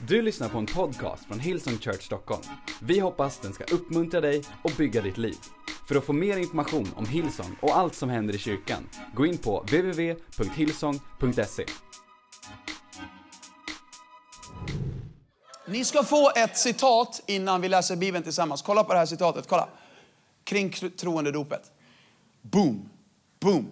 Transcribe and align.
Du 0.00 0.22
lyssnar 0.22 0.48
på 0.48 0.58
en 0.58 0.66
podcast 0.66 1.24
från 1.24 1.40
Hillsong 1.40 1.78
Church 1.78 2.02
Stockholm. 2.02 2.42
Vi 2.80 2.98
hoppas 2.98 3.38
den 3.38 3.52
ska 3.52 3.64
uppmuntra 3.64 4.20
dig 4.20 4.42
och 4.62 4.70
bygga 4.78 5.02
ditt 5.02 5.18
liv. 5.18 5.36
För 5.88 5.96
att 5.96 6.04
få 6.04 6.12
mer 6.12 6.36
information 6.36 6.88
om 6.96 7.06
Hillsong 7.06 7.56
och 7.60 7.76
allt 7.76 7.94
som 7.94 8.10
händer 8.10 8.34
i 8.34 8.38
kyrkan, 8.38 8.88
gå 9.14 9.26
in 9.26 9.38
på 9.38 9.60
www.hillsong.se. 9.60 11.64
Ni 15.68 15.84
ska 15.84 16.02
få 16.02 16.32
ett 16.36 16.58
citat 16.58 17.22
innan 17.26 17.60
vi 17.60 17.68
läser 17.68 17.96
Bibeln 17.96 18.24
tillsammans. 18.24 18.62
Kolla 18.62 18.84
på 18.84 18.92
det 18.92 18.98
här 18.98 19.06
citatet. 19.06 19.46
Kolla. 19.48 19.68
Kring 20.44 20.70
troendedopet. 20.70 21.70
Boom. 22.42 22.88
Boom. 23.40 23.70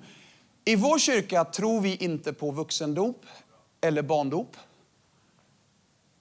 I 0.65 0.77
vår 0.77 0.99
kyrka 0.99 1.45
tror 1.45 1.81
vi 1.81 1.97
inte 1.97 2.33
på 2.33 2.51
vuxendop 2.51 3.27
eller 3.81 4.03
barndop. 4.03 4.57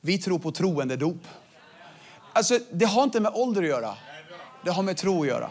Vi 0.06 0.18
tror 0.18 0.40
på 0.40 0.52
troendedop. 0.52 1.28
Alltså, 2.34 2.60
det 2.72 2.86
har 2.86 3.04
inte 3.04 3.20
med 3.20 3.32
ålder 3.36 3.62
att 3.62 3.68
göra. 3.68 3.96
Det 4.64 4.72
har 4.72 4.84
med 4.84 4.98
tro 4.98 5.22
att 5.22 5.28
göra. 5.28 5.50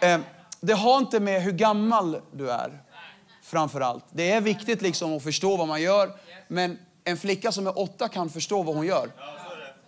Ehm, 0.00 0.22
det 0.60 0.72
har 0.72 0.98
inte 0.98 1.20
med 1.20 1.42
hur 1.42 1.52
gammal 1.52 2.20
du 2.32 2.50
är, 2.50 2.82
framför 3.42 3.80
allt. 3.80 4.04
Det 4.10 4.30
är 4.30 4.40
viktigt 4.40 4.82
liksom 4.82 5.16
att 5.16 5.22
förstå 5.22 5.56
vad 5.56 5.68
man 5.68 5.82
gör, 5.82 6.12
men 6.48 6.78
en 7.04 7.16
flicka 7.16 7.52
som 7.52 7.66
är 7.66 7.78
åtta 7.78 8.08
kan 8.08 8.30
förstå 8.30 8.62
vad 8.62 8.76
hon 8.76 8.86
gör. 8.86 9.10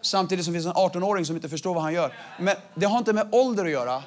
Samtidigt 0.01 0.45
som 0.45 0.55
det 0.55 0.61
finns 0.61 0.77
en 0.77 0.83
18-åring 0.83 1.25
som 1.25 1.37
inte 1.37 1.49
förstår 1.49 1.75
vad 1.75 1.83
han 1.83 1.95
gör. 1.95 2.15
Men 2.41 2.57
det 2.75 2.87
har 2.87 2.99
inte 2.99 3.13
med 3.13 3.29
ålder 3.33 3.65
att 3.65 3.71
göra. 3.71 4.03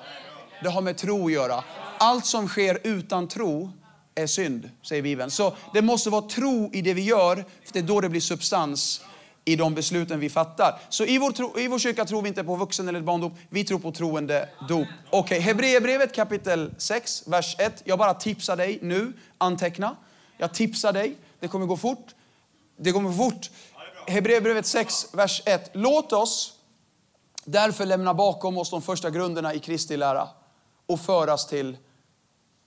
Det 0.63 0.69
har 0.69 0.81
med 0.81 0.97
tro 0.97 1.25
att 1.25 1.31
göra. 1.31 1.63
Allt 1.97 2.25
som 2.25 2.47
sker 2.47 2.79
utan 2.83 3.27
tro 3.27 3.71
är 4.15 4.27
synd, 4.27 4.69
säger 4.83 5.01
Bibeln. 5.01 5.31
Så 5.31 5.53
det 5.73 5.81
måste 5.81 6.09
vara 6.09 6.21
tro 6.21 6.69
i 6.73 6.81
det 6.81 6.93
vi 6.93 7.01
gör, 7.01 7.35
för 7.35 7.73
det 7.73 7.79
är 7.79 7.83
då 7.83 8.01
det 8.01 8.09
blir 8.09 8.21
substans 8.21 9.01
i 9.45 9.55
de 9.55 9.75
besluten 9.75 10.19
vi 10.19 10.29
fattar. 10.29 10.79
Så 10.89 11.05
i 11.05 11.17
vår, 11.17 11.31
tro, 11.31 11.59
i 11.59 11.67
vår 11.67 11.79
kyrka 11.79 12.05
tror 12.05 12.21
vi 12.21 12.27
inte 12.27 12.43
på 12.43 12.55
vuxen 12.55 12.89
eller 12.89 13.01
barndop, 13.01 13.33
vi 13.49 13.63
tror 13.63 13.79
på 13.79 13.91
troende 13.91 14.49
dop. 14.67 14.87
Okej, 15.09 15.19
okay. 15.19 15.39
Hebreerbrevet 15.39 16.15
kapitel 16.15 16.71
6, 16.77 17.27
vers 17.27 17.55
1. 17.59 17.81
Jag 17.85 17.99
bara 17.99 18.13
tipsar 18.13 18.55
dig 18.55 18.79
nu, 18.81 19.13
anteckna. 19.37 19.95
Jag 20.37 20.53
tipsar 20.53 20.93
dig, 20.93 21.15
det 21.39 21.47
kommer 21.47 21.65
gå 21.65 21.77
fort. 21.77 22.15
Det 22.77 22.91
kommer 22.91 23.11
fort. 23.11 23.49
Hebreerbrevet 24.07 24.65
6, 24.65 25.13
vers 25.13 25.41
1. 25.45 25.69
Låt 25.73 26.13
oss 26.13 26.53
därför 27.45 27.85
lämna 27.85 28.13
bakom 28.13 28.57
oss 28.57 28.69
de 28.69 28.81
första 28.81 29.09
grunderna 29.09 29.53
i 29.53 29.59
Kristi 29.59 29.97
lära 29.97 30.27
och 30.85 30.99
föras 30.99 31.47
till 31.47 31.77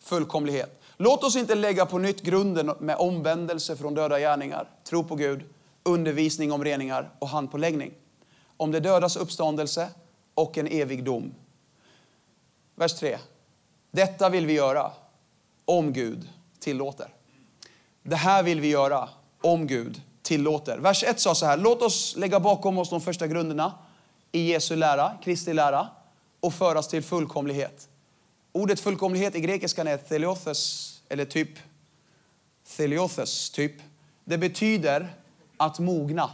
fullkomlighet. 0.02 0.80
Låt 0.96 1.24
oss 1.24 1.36
inte 1.36 1.54
lägga 1.54 1.86
på 1.86 1.98
nytt 1.98 2.22
grunden 2.22 2.72
med 2.80 2.96
omvändelse 2.96 3.76
från 3.76 3.94
döda 3.94 4.18
gärningar, 4.18 4.68
tro 4.84 5.04
på 5.04 5.14
Gud, 5.14 5.44
undervisning 5.84 6.52
om 6.52 6.64
reningar 6.64 7.10
och 7.18 7.28
handpåläggning. 7.28 7.92
Om 8.56 8.70
det 8.70 8.80
dödas 8.80 9.16
uppståndelse 9.16 9.88
och 10.34 10.58
en 10.58 10.66
evig 10.66 11.04
dom. 11.04 11.34
Vers 12.74 12.94
3. 12.94 13.18
Detta 13.90 14.28
vill 14.28 14.46
vi 14.46 14.52
göra 14.52 14.92
om 15.64 15.92
Gud 15.92 16.28
tillåter. 16.58 17.08
Det 18.02 18.16
här 18.16 18.42
vill 18.42 18.60
vi 18.60 18.68
göra 18.68 19.08
om 19.40 19.66
Gud 19.66 20.02
tillåter. 20.22 20.78
Vers 20.78 21.04
1 21.04 21.20
sa 21.20 21.34
så 21.34 21.46
här, 21.46 21.56
låt 21.56 21.82
oss 21.82 22.16
lägga 22.16 22.40
bakom 22.40 22.78
oss 22.78 22.90
de 22.90 23.00
första 23.00 23.26
grunderna 23.26 23.72
i 24.32 24.40
Jesu 24.40 24.76
lära, 24.76 25.12
Kristi 25.22 25.54
lära 25.54 25.88
och 26.40 26.54
föras 26.54 26.88
till 26.88 27.02
fullkomlighet. 27.02 27.88
Ordet 28.52 28.80
fullkomlighet 28.80 29.34
i 29.34 29.40
grekiskan 29.40 29.86
är 29.86 29.96
theliothes, 29.96 30.90
eller 31.08 31.24
typ 31.24 31.48
theliothes, 32.76 33.50
typ. 33.50 33.72
Det 34.24 34.38
betyder 34.38 35.14
att 35.56 35.78
mogna. 35.78 36.30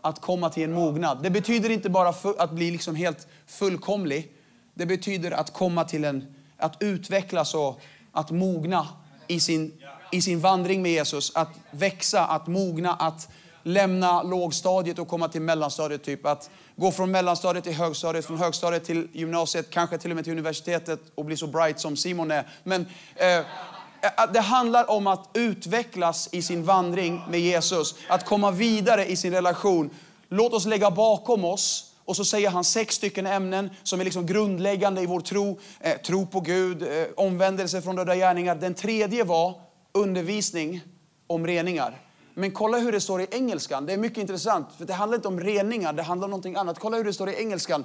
Att 0.00 0.20
komma 0.20 0.50
till 0.50 0.62
en 0.62 0.72
mognad. 0.72 1.22
Det 1.22 1.30
betyder 1.30 1.70
inte 1.70 1.90
bara 1.90 2.14
att 2.38 2.50
bli 2.50 2.70
liksom 2.70 2.96
helt 2.96 3.26
fullkomlig. 3.46 4.32
Det 4.74 4.86
betyder 4.86 5.30
att 5.30 5.52
komma 5.52 5.84
till 5.84 6.04
en, 6.04 6.34
att 6.56 6.76
utvecklas 6.80 7.54
och 7.54 7.80
att 8.12 8.30
mogna 8.30 8.88
i 9.26 9.40
sin, 9.40 9.72
i 10.12 10.22
sin 10.22 10.40
vandring 10.40 10.82
med 10.82 10.92
Jesus. 10.92 11.32
Att 11.34 11.50
växa, 11.70 12.26
att 12.26 12.46
mogna, 12.46 12.94
att 12.94 13.28
lämna 13.62 14.22
lågstadiet 14.22 14.98
och 14.98 15.08
komma 15.08 15.28
till 15.28 15.42
mellanstadiet. 15.42 16.04
Typ. 16.04 16.26
Att 16.26 16.50
gå 16.76 16.92
från 16.92 17.10
mellanstadiet 17.10 17.64
till 17.64 17.74
högstadiet, 17.74 18.24
från 18.24 18.38
högstadiet 18.38 18.84
till 18.84 19.08
gymnasiet, 19.12 19.70
kanske 19.70 19.98
till 19.98 20.10
och 20.10 20.14
med 20.14 20.24
till 20.24 20.32
universitetet 20.32 21.00
och 21.14 21.24
bli 21.24 21.36
så 21.36 21.46
bright 21.46 21.80
som 21.80 21.96
Simon 21.96 22.30
är. 22.30 22.48
Men 22.64 22.86
eh, 23.16 23.44
det 24.32 24.40
handlar 24.40 24.90
om 24.90 25.06
att 25.06 25.30
utvecklas 25.34 26.28
i 26.32 26.42
sin 26.42 26.64
vandring 26.64 27.22
med 27.28 27.40
Jesus. 27.40 27.94
Att 28.08 28.24
komma 28.24 28.50
vidare 28.50 29.06
i 29.06 29.16
sin 29.16 29.32
relation. 29.32 29.90
Låt 30.28 30.52
oss 30.52 30.66
lägga 30.66 30.90
bakom 30.90 31.44
oss 31.44 31.94
och 32.04 32.16
så 32.16 32.24
säger 32.24 32.50
han 32.50 32.64
sex 32.64 32.94
stycken 32.94 33.26
ämnen 33.26 33.70
som 33.82 34.00
är 34.00 34.04
liksom 34.04 34.26
grundläggande 34.26 35.02
i 35.02 35.06
vår 35.06 35.20
tro. 35.20 35.58
Eh, 35.80 35.96
tro 35.96 36.26
på 36.26 36.40
Gud, 36.40 36.82
eh, 36.82 37.06
omvändelse 37.16 37.82
från 37.82 37.96
döda 37.96 38.16
gärningar. 38.16 38.54
Den 38.54 38.74
tredje 38.74 39.24
var 39.24 39.60
undervisning 39.92 40.80
om 41.26 41.46
reningar. 41.46 42.00
Men 42.34 42.50
kolla 42.50 42.78
hur 42.78 42.92
det 42.92 43.00
står 43.00 43.20
i 43.20 43.26
engelskan. 43.30 43.86
Det 43.86 43.92
är 43.92 43.96
mycket 43.96 44.18
intressant. 44.18 44.68
För 44.78 44.84
Det 44.84 44.92
handlar 44.92 45.16
inte 45.16 45.28
om 45.28 45.40
reningar, 45.40 45.92
det 45.92 46.02
handlar 46.02 46.26
om 46.26 46.30
någonting 46.30 46.56
annat. 46.56 46.78
Kolla 46.78 46.96
hur 46.96 47.04
det 47.04 47.12
står 47.12 47.30
i 47.30 47.34
engelskan. 47.40 47.84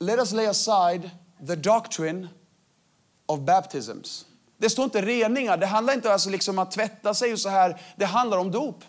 Let 0.00 0.18
us 0.18 0.32
lay 0.32 0.46
aside 0.46 1.10
the 1.46 1.56
doctrine 1.56 2.28
of 3.26 3.40
baptisms. 3.40 4.24
Det 4.58 4.70
står 4.70 4.84
inte 4.84 5.02
reningar. 5.02 5.56
Det 5.56 5.66
handlar 5.66 5.94
inte 5.94 6.12
alltså 6.12 6.30
liksom 6.30 6.58
om 6.58 6.62
att 6.62 6.70
tvätta 6.70 7.14
sig 7.14 7.32
och 7.32 7.38
så 7.38 7.48
här. 7.48 7.80
Det 7.96 8.04
handlar 8.04 8.38
om 8.38 8.50
dop. 8.50 8.84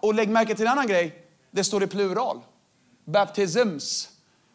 Och 0.00 0.14
lägg 0.14 0.28
märke 0.28 0.54
till 0.54 0.66
en 0.66 0.72
annan 0.72 0.86
grej. 0.86 1.24
Det 1.50 1.64
står 1.64 1.82
i 1.82 1.86
plural. 1.86 2.40
Baptisms. 3.04 4.08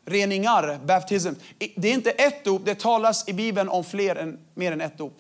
Reningar, 0.05 0.79
baptism. 0.85 1.33
Det 1.75 1.87
är 1.87 1.93
inte 1.93 2.11
ett 2.11 2.43
dop, 2.43 2.61
det 2.65 2.79
talas 2.79 3.27
i 3.27 3.33
Bibeln 3.33 3.69
om 3.69 3.83
fler 3.83 4.15
än, 4.15 4.39
mer 4.53 4.71
än 4.71 4.81
ett 4.81 4.97
dop. 4.97 5.17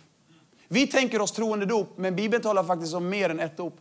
Vi 0.67 0.87
tänker 0.87 1.21
oss 1.21 1.31
troende 1.31 1.65
dop, 1.65 1.97
men 1.97 2.15
Bibeln 2.15 2.43
talar 2.43 2.63
faktiskt 2.63 2.93
om 2.93 3.09
mer 3.09 3.29
än 3.29 3.39
ett 3.39 3.57
dop. 3.57 3.77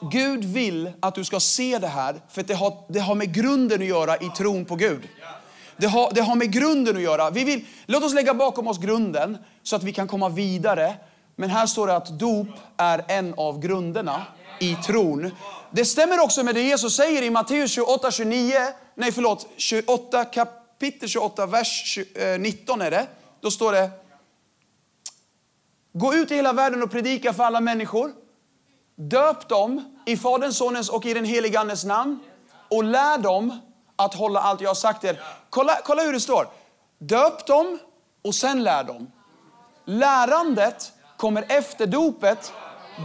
Gud 0.00 0.44
vill 0.44 0.92
att 1.00 1.14
du 1.14 1.24
ska 1.24 1.40
se 1.40 1.78
det 1.78 1.86
här, 1.86 2.20
för 2.28 2.42
det 2.42 2.54
har, 2.54 2.84
det 2.88 3.00
har 3.00 3.14
med 3.14 3.34
grunden 3.34 3.80
att 3.80 3.88
göra 3.88 4.16
i 4.16 4.28
tron 4.36 4.64
på 4.64 4.76
Gud. 4.76 5.08
Det 5.80 5.86
har, 5.86 6.10
det 6.14 6.20
har 6.20 6.34
med 6.34 6.52
grunden 6.52 6.96
att 6.96 7.02
göra. 7.02 7.30
Vi 7.30 7.44
vill, 7.44 7.64
låt 7.86 8.04
oss 8.04 8.14
lägga 8.14 8.34
bakom 8.34 8.68
oss 8.68 8.78
grunden 8.78 9.38
så 9.62 9.76
att 9.76 9.82
vi 9.82 9.92
kan 9.92 10.08
komma 10.08 10.28
vidare. 10.28 10.94
Men 11.36 11.50
här 11.50 11.66
står 11.66 11.86
det 11.86 11.96
att 11.96 12.18
dop 12.18 12.48
är 12.76 13.04
en 13.08 13.34
av 13.36 13.60
grunderna 13.60 14.26
i 14.60 14.74
tron. 14.74 15.30
Det 15.70 15.84
stämmer 15.84 16.20
också 16.20 16.42
med 16.42 16.54
det 16.54 16.62
Jesus 16.62 16.96
säger 16.96 17.22
i 17.22 17.30
Matteus 17.30 17.72
28, 17.72 18.10
29, 18.10 18.54
nej 18.94 19.12
förlåt, 19.12 19.46
28 19.56 20.24
kapitel 20.24 21.08
28, 21.08 21.46
vers 21.46 21.98
19 22.38 22.80
eh, 22.80 22.86
är 22.86 22.90
det. 22.90 23.06
Då 23.40 23.50
står 23.50 23.72
det, 23.72 23.90
gå 25.92 26.14
ut 26.14 26.30
i 26.30 26.34
hela 26.34 26.52
världen 26.52 26.82
och 26.82 26.90
predika 26.90 27.32
för 27.32 27.44
alla 27.44 27.60
människor. 27.60 28.12
Döp 28.96 29.48
dem 29.48 29.98
i 30.06 30.16
Faderns, 30.16 30.56
Sonens 30.56 30.88
och 30.88 31.06
i 31.06 31.14
den 31.14 31.24
helige 31.24 31.60
Andes 31.60 31.84
namn 31.84 32.18
och 32.68 32.84
lär 32.84 33.18
dem 33.18 33.58
att 33.96 34.14
hålla 34.14 34.40
allt 34.40 34.60
jag 34.60 34.70
har 34.70 34.74
sagt 34.74 35.04
er. 35.04 35.20
Kolla, 35.50 35.78
kolla 35.84 36.02
hur 36.02 36.12
det 36.12 36.20
står. 36.20 36.48
Döp 36.98 37.46
dem 37.46 37.78
och 38.24 38.34
sen 38.34 38.62
lär 38.62 38.84
dem. 38.84 39.10
Lärandet 39.84 40.92
kommer 41.16 41.44
efter 41.48 41.86
dopet. 41.86 42.52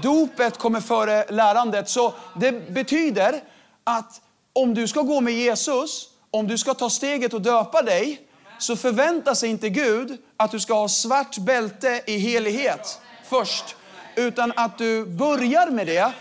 Dopet 0.04 0.58
kommer 0.58 0.82
före 0.82 1.26
lärandet. 1.32 1.90
Så 1.90 2.14
det 2.36 2.70
betyder 2.70 3.44
att 3.84 4.22
om 4.54 4.74
du 4.74 4.88
ska 4.88 5.02
gå 5.02 5.22
med 5.22 5.34
Jesus, 5.34 6.10
om 6.32 6.48
du 6.48 6.58
ska 6.58 6.74
ta 6.74 6.90
steget 6.90 7.34
och 7.34 7.42
döpa 7.42 7.82
dig, 7.82 8.22
så 8.60 8.76
förväntar 8.76 9.34
sig 9.34 9.50
inte 9.50 9.70
Gud 9.70 10.18
att 10.38 10.52
du 10.52 10.60
ska 10.60 10.74
ha 10.74 10.88
svart 10.88 11.38
bälte 11.38 12.02
i 12.06 12.18
helighet 12.18 13.02
först. 13.30 13.76
Utan 14.16 14.54
att 14.56 14.78
du 14.78 15.06
börjar 15.06 15.68
med 15.68 15.88
det 15.88 16.14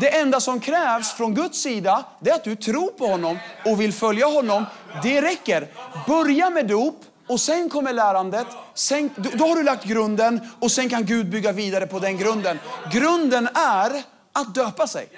det 0.00 0.18
enda 0.18 0.40
som 0.40 0.60
krävs 0.60 1.12
från 1.12 1.34
Guds 1.34 1.62
sida, 1.62 2.04
det 2.20 2.30
är 2.30 2.34
att 2.34 2.44
du 2.44 2.56
tror 2.56 2.90
på 2.90 3.06
honom 3.06 3.38
och 3.64 3.80
vill 3.80 3.92
följa 3.92 4.26
honom. 4.26 4.66
Det 5.02 5.20
räcker. 5.20 5.68
Börja 6.06 6.50
med 6.50 6.66
dop 6.66 7.04
och 7.26 7.40
sen 7.40 7.68
kommer 7.68 7.92
lärandet. 7.92 8.46
Sen, 8.74 9.10
då 9.16 9.46
har 9.46 9.56
du 9.56 9.62
lagt 9.62 9.84
grunden 9.84 10.40
och 10.60 10.72
sen 10.72 10.88
kan 10.88 11.04
Gud 11.04 11.30
bygga 11.30 11.52
vidare 11.52 11.86
på 11.86 11.98
den 11.98 12.18
grunden. 12.18 12.58
Grunden 12.92 13.48
är 13.54 14.02
att 14.32 14.54
döpa 14.54 14.86
sig. 14.86 15.08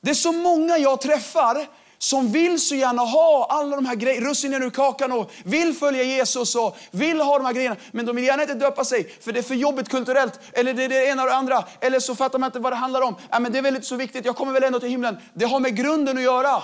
Det 0.00 0.10
är 0.10 0.14
så 0.14 0.32
många 0.32 0.78
jag 0.78 1.00
träffar 1.00 1.66
som 1.98 2.32
vill 2.32 2.60
så 2.60 2.74
gärna 2.74 3.02
ha 3.02 3.46
alla 3.50 3.76
de 3.76 3.86
här 3.86 3.94
grejerna, 3.94 4.28
russinen 4.28 4.62
ur 4.62 4.70
kakan 4.70 5.12
och 5.12 5.30
vill 5.44 5.74
följa 5.74 6.02
Jesus 6.02 6.54
och 6.54 6.76
vill 6.90 7.20
ha 7.20 7.38
de 7.38 7.46
här 7.46 7.52
grejerna. 7.52 7.76
Men 7.92 8.06
de 8.06 8.16
vill 8.16 8.24
gärna 8.24 8.42
inte 8.42 8.54
döpa 8.54 8.84
sig 8.84 9.16
för 9.20 9.32
det 9.32 9.38
är 9.38 9.42
för 9.42 9.54
jobbigt 9.54 9.88
kulturellt. 9.88 10.40
Eller 10.52 10.74
det 10.74 10.84
är 10.84 10.88
det 10.88 11.06
ena 11.06 11.22
och 11.22 11.28
det 11.28 11.34
andra. 11.34 11.64
Eller 11.80 12.00
så 12.00 12.14
fattar 12.14 12.38
man 12.38 12.48
inte 12.48 12.58
vad 12.58 12.72
det 12.72 12.76
handlar 12.76 13.00
om. 13.00 13.16
Ja, 13.30 13.40
men 13.40 13.52
det 13.52 13.58
är 13.58 13.62
väl 13.62 13.74
inte 13.74 13.86
så 13.86 13.96
viktigt, 13.96 14.24
jag 14.24 14.36
kommer 14.36 14.52
väl 14.52 14.64
ändå 14.64 14.80
till 14.80 14.88
himlen. 14.88 15.16
Det 15.34 15.44
har 15.44 15.60
med 15.60 15.76
grunden 15.76 16.16
att 16.16 16.24
göra. 16.24 16.62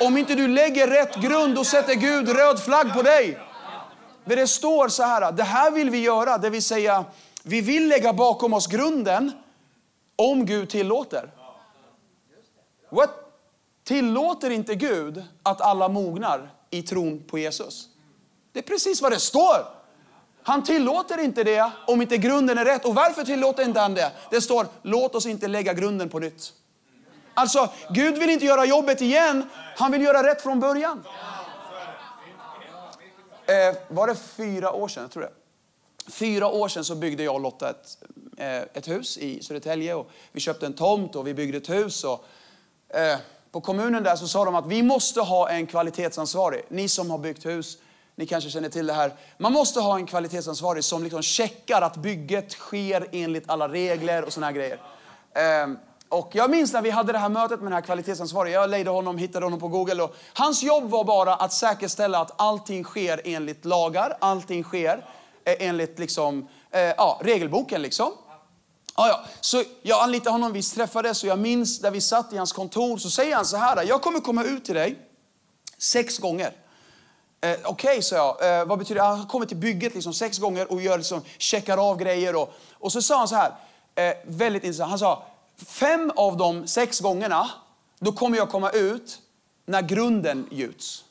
Om 0.00 0.16
inte 0.16 0.34
du 0.34 0.48
lägger 0.48 0.88
rätt 0.88 1.16
grund, 1.16 1.54
då 1.54 1.64
sätter 1.64 1.94
Gud 1.94 2.28
röd 2.28 2.60
flagg 2.60 2.94
på 2.94 3.02
dig. 3.02 3.38
Men 4.24 4.36
det 4.36 4.46
står 4.46 4.88
så 4.88 5.02
här, 5.02 5.32
det 5.32 5.42
här 5.42 5.70
vill 5.70 5.90
vi 5.90 5.98
göra, 5.98 6.38
det 6.38 6.50
vill 6.50 6.62
säga 6.62 7.04
vi 7.42 7.60
vill 7.60 7.88
lägga 7.88 8.12
bakom 8.12 8.52
oss 8.52 8.66
grunden 8.66 9.32
Om 10.16 10.46
Gud 10.46 10.70
tillåter. 10.70 11.30
What? 12.90 13.10
Tillåter 13.84 14.50
inte 14.50 14.74
Gud 14.74 15.24
att 15.42 15.60
alla 15.60 15.88
mognar 15.88 16.50
i 16.70 16.82
tron 16.82 17.22
på 17.26 17.38
Jesus? 17.38 17.88
Det 18.52 18.58
är 18.58 18.62
precis 18.62 19.02
vad 19.02 19.12
det 19.12 19.18
står. 19.18 19.66
Han 20.42 20.64
tillåter 20.64 21.18
inte 21.18 21.44
det 21.44 21.70
om 21.86 22.02
inte 22.02 22.16
grunden 22.16 22.58
är 22.58 22.64
rätt. 22.64 22.84
Och 22.84 22.94
varför 22.94 23.24
tillåter 23.24 23.64
inte 23.64 23.80
han 23.80 23.94
det? 23.94 24.12
Det 24.30 24.40
står, 24.40 24.66
låt 24.82 25.14
oss 25.14 25.26
inte 25.26 25.48
lägga 25.48 25.72
grunden 25.72 26.08
på 26.08 26.18
nytt. 26.18 26.52
Alltså, 27.34 27.68
Gud 27.90 28.18
vill 28.18 28.30
inte 28.30 28.44
göra 28.44 28.64
jobbet 28.64 29.00
igen. 29.00 29.48
Han 29.76 29.92
vill 29.92 30.02
göra 30.02 30.22
rätt 30.26 30.42
från 30.42 30.60
början. 30.60 31.04
Eh, 33.46 33.76
var 33.88 34.06
det 34.06 34.14
fyra 34.14 34.72
år 34.72 34.88
sedan? 34.88 35.02
Jag 35.02 35.10
tror 35.10 35.22
det. 35.22 35.32
Fyra 36.10 36.48
år 36.48 36.68
sedan 36.68 36.84
så 36.84 36.94
byggde 36.94 37.22
jag 37.22 37.34
och 37.34 37.40
Lotta 37.40 37.70
ett, 37.70 37.98
eh, 38.38 38.56
ett 38.56 38.88
hus 38.88 39.18
i 39.18 39.42
Södertälje. 39.42 39.94
Och 39.94 40.10
vi 40.32 40.40
köpte 40.40 40.66
en 40.66 40.72
tomt 40.72 41.16
och 41.16 41.26
vi 41.26 41.34
byggde 41.34 41.58
ett 41.58 41.70
hus. 41.70 42.04
Och, 42.04 42.24
eh, 42.88 43.18
på 43.50 43.60
kommunen 43.60 44.02
där 44.02 44.16
så 44.16 44.28
sa 44.28 44.44
de 44.44 44.54
att 44.54 44.66
vi 44.66 44.82
måste 44.82 45.20
ha 45.20 45.50
en 45.50 45.66
kvalitetsansvarig. 45.66 46.64
Ni 46.68 46.88
som 46.88 47.10
har 47.10 47.18
byggt 47.18 47.46
hus, 47.46 47.78
ni 48.14 48.26
kanske 48.26 48.50
känner 48.50 48.68
till 48.68 48.86
det 48.86 48.92
här. 48.92 49.14
Man 49.38 49.52
måste 49.52 49.80
ha 49.80 49.96
en 49.96 50.06
kvalitetsansvarig 50.06 50.84
som 50.84 51.02
liksom 51.02 51.22
checkar 51.22 51.82
att 51.82 51.96
bygget 51.96 52.52
sker 52.52 53.08
enligt 53.12 53.50
alla 53.50 53.68
regler 53.68 54.24
och 54.24 54.32
såna 54.32 54.46
här 54.46 54.52
grejer. 54.52 54.80
Ehm, 55.34 55.78
och 56.14 56.30
jag 56.32 56.50
minns 56.50 56.72
när 56.72 56.82
vi 56.82 56.90
hade 56.90 57.12
det 57.12 57.18
här 57.18 57.28
mötet 57.28 57.60
med 57.60 57.66
den 57.66 57.72
här 57.72 57.80
kvalitetsansvariga. 57.80 58.60
Jag 58.60 58.70
lejde 58.70 58.90
honom, 58.90 59.18
hittade 59.18 59.46
honom 59.46 59.60
på 59.60 59.68
Google. 59.68 60.02
Och 60.02 60.16
hans 60.32 60.62
jobb 60.62 60.90
var 60.90 61.04
bara 61.04 61.34
att 61.34 61.52
säkerställa 61.52 62.18
att 62.18 62.32
allting 62.36 62.84
sker 62.84 63.20
enligt 63.24 63.64
lagar. 63.64 64.16
Allting 64.20 64.64
sker 64.64 65.04
eh, 65.44 65.68
enligt 65.68 65.98
liksom, 65.98 66.48
eh, 66.70 66.80
ja, 66.80 67.20
regelboken. 67.22 67.82
Liksom. 67.82 68.12
Ja, 68.96 69.08
ja. 69.08 69.24
Så 69.40 69.62
jag 69.82 70.02
anlitade 70.02 70.30
honom, 70.30 70.52
vi 70.52 70.62
träffades 70.62 71.22
och 71.22 71.28
jag 71.28 71.38
minns 71.38 71.80
där 71.80 71.90
vi 71.90 72.00
satt 72.00 72.32
i 72.32 72.36
hans 72.36 72.52
kontor. 72.52 72.98
Så 72.98 73.10
säger 73.10 73.36
han 73.36 73.44
så 73.44 73.56
här, 73.56 73.84
jag 73.84 74.02
kommer 74.02 74.20
komma 74.20 74.44
ut 74.44 74.64
till 74.64 74.74
dig 74.74 74.98
sex 75.78 76.18
gånger. 76.18 76.52
Eh, 77.40 77.56
Okej, 77.64 77.90
okay, 77.90 78.02
sa 78.02 78.16
jag. 78.16 78.60
Eh, 78.60 78.66
vad 78.66 78.78
betyder 78.78 79.00
det? 79.00 79.06
Han 79.06 79.26
kommer 79.26 79.46
till 79.46 79.56
bygget 79.56 79.94
liksom 79.94 80.14
sex 80.14 80.38
gånger 80.38 80.72
och 80.72 80.82
gör 80.82 80.98
liksom, 80.98 81.22
checkar 81.38 81.90
av 81.90 81.98
grejer. 81.98 82.36
Och, 82.36 82.54
och 82.72 82.92
så 82.92 83.02
sa 83.02 83.18
han 83.18 83.28
så 83.28 83.34
här, 83.34 83.52
eh, 83.94 84.14
väldigt 84.26 84.64
intressant. 84.64 84.90
Han 84.90 84.98
sa, 84.98 85.22
fem 85.66 86.12
av 86.16 86.36
de 86.36 86.66
sex 86.66 87.00
gångerna, 87.00 87.50
då 87.98 88.12
kommer 88.12 88.38
jag 88.38 88.50
komma 88.50 88.70
ut 88.70 89.18
när 89.66 89.82
grunden 89.82 90.48
gjuts. 90.50 91.04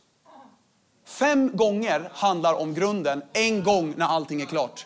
Fem 1.06 1.58
gånger 1.58 2.12
handlar 2.14 2.54
om 2.54 2.74
grunden, 2.74 3.24
en 3.34 3.64
gång 3.64 3.94
när 3.98 4.06
allting 4.06 4.42
är 4.42 4.46
klart. 4.46 4.86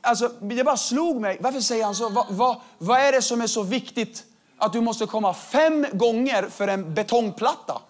Alltså, 0.00 0.28
det 0.40 0.64
bara 0.64 0.76
slog 0.76 1.20
mig. 1.20 1.38
Varför 1.40 1.60
säger 1.60 1.84
han 1.84 1.94
så? 1.94 2.08
Vad, 2.08 2.26
vad, 2.30 2.60
vad 2.78 3.00
är 3.00 3.12
det 3.12 3.22
som 3.22 3.40
är 3.40 3.46
så 3.46 3.62
viktigt 3.62 4.24
att 4.58 4.72
du 4.72 4.80
måste 4.80 5.06
komma 5.06 5.34
fem 5.34 5.86
gånger 5.92 6.48
för 6.50 6.68
en 6.68 6.94
betongplatta? 6.94 7.82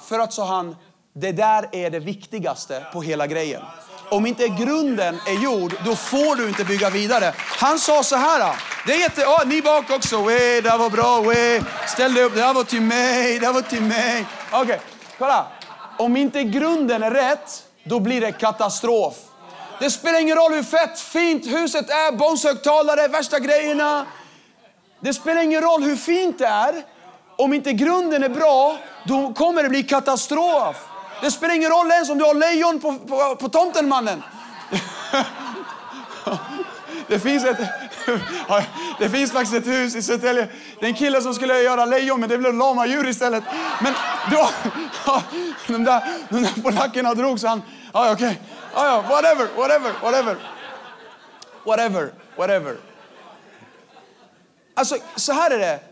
För 0.00 0.18
att, 0.18 0.32
sa 0.32 0.46
han, 0.46 0.76
det 1.12 1.32
där 1.32 1.68
är 1.72 1.90
det 1.90 1.98
viktigaste 1.98 2.86
på 2.92 3.02
hela 3.02 3.26
grejen. 3.26 3.62
Om 4.12 4.26
inte 4.26 4.48
grunden 4.48 5.20
är 5.26 5.42
gjord, 5.42 5.74
då 5.84 5.96
får 5.96 6.36
du 6.36 6.48
inte 6.48 6.64
bygga 6.64 6.90
vidare. 6.90 7.32
Han 7.36 7.78
sa 7.78 8.02
så 8.02 8.16
här. 8.16 8.40
Ah, 8.40 8.56
det 8.86 8.92
är 8.92 8.98
jätte... 8.98 9.24
Oh, 9.24 9.46
ni 9.46 9.62
bak 9.62 9.90
också. 9.90 10.22
Way, 10.22 10.60
det 10.60 10.76
var 10.76 10.90
bra. 10.90 11.20
Way. 11.20 11.60
Ställ 11.86 12.14
dig 12.14 12.24
upp. 12.24 12.34
Det 12.34 12.42
här 12.42 12.54
var 12.54 12.64
till 12.64 12.80
mig. 12.80 13.38
Det 13.38 13.52
var 13.52 13.60
till 13.62 13.82
mig. 13.82 14.26
Okej, 14.50 14.62
okay. 14.62 14.78
kolla. 15.18 15.46
Om 15.98 16.16
inte 16.16 16.44
grunden 16.44 17.02
är 17.02 17.10
rätt, 17.10 17.62
då 17.84 18.00
blir 18.00 18.20
det 18.20 18.32
katastrof. 18.32 19.14
Det 19.80 19.90
spelar 19.90 20.20
ingen 20.20 20.36
roll 20.36 20.52
hur 20.52 20.62
fett, 20.62 21.00
fint 21.00 21.46
huset 21.46 21.90
är, 21.90 22.12
Bose-högtalare, 22.12 23.08
värsta 23.08 23.38
grejerna. 23.38 24.06
Det 25.00 25.14
spelar 25.14 25.42
ingen 25.42 25.60
roll 25.60 25.82
hur 25.82 25.96
fint 25.96 26.38
det 26.38 26.46
är. 26.46 26.82
Om 27.36 27.52
inte 27.52 27.72
grunden 27.72 28.22
är 28.22 28.28
bra, 28.28 28.76
då 29.04 29.34
kommer 29.34 29.62
det 29.62 29.68
bli 29.68 29.82
katastrof. 29.82 30.91
Det 31.22 31.30
spelar 31.30 31.54
ingen 31.54 31.70
roll 31.70 31.90
ens 31.90 32.10
om 32.10 32.18
du 32.18 32.24
har 32.24 32.34
lejon 32.34 32.80
på, 32.80 32.98
på, 32.98 33.36
på 33.36 33.48
tomten, 33.48 33.88
mannen. 33.88 34.22
Det 37.06 37.18
finns, 37.18 37.44
ett, 37.44 37.58
det 38.98 39.10
finns 39.10 39.32
faktiskt 39.32 39.54
ett 39.54 39.66
hus 39.66 39.96
i 39.96 40.02
Södertälje. 40.02 40.48
Det 40.80 40.86
är 40.86 40.88
en 40.88 40.94
kille 40.94 41.20
som 41.20 41.34
skulle 41.34 41.62
göra 41.62 41.84
lejon, 41.84 42.20
men 42.20 42.28
det 42.28 42.38
blev 42.38 42.54
lamadjur 42.54 43.08
istället. 43.08 43.44
Men 43.80 43.94
då, 44.30 44.50
de 45.66 45.84
där, 45.84 46.02
de 46.28 46.42
där 46.42 46.62
polackerna 46.62 47.14
drog 47.14 47.40
så 47.40 47.48
han, 47.48 47.62
ja 47.92 48.12
okej, 48.12 48.40
Okay. 48.72 48.86
ja, 48.86 49.04
whatever, 49.08 49.48
whatever, 49.56 49.92
whatever. 50.02 50.36
Whatever, 51.64 52.12
whatever. 52.36 52.76
Alltså, 54.74 54.96
så 55.16 55.32
här 55.32 55.50
är 55.50 55.58
det. 55.58 55.91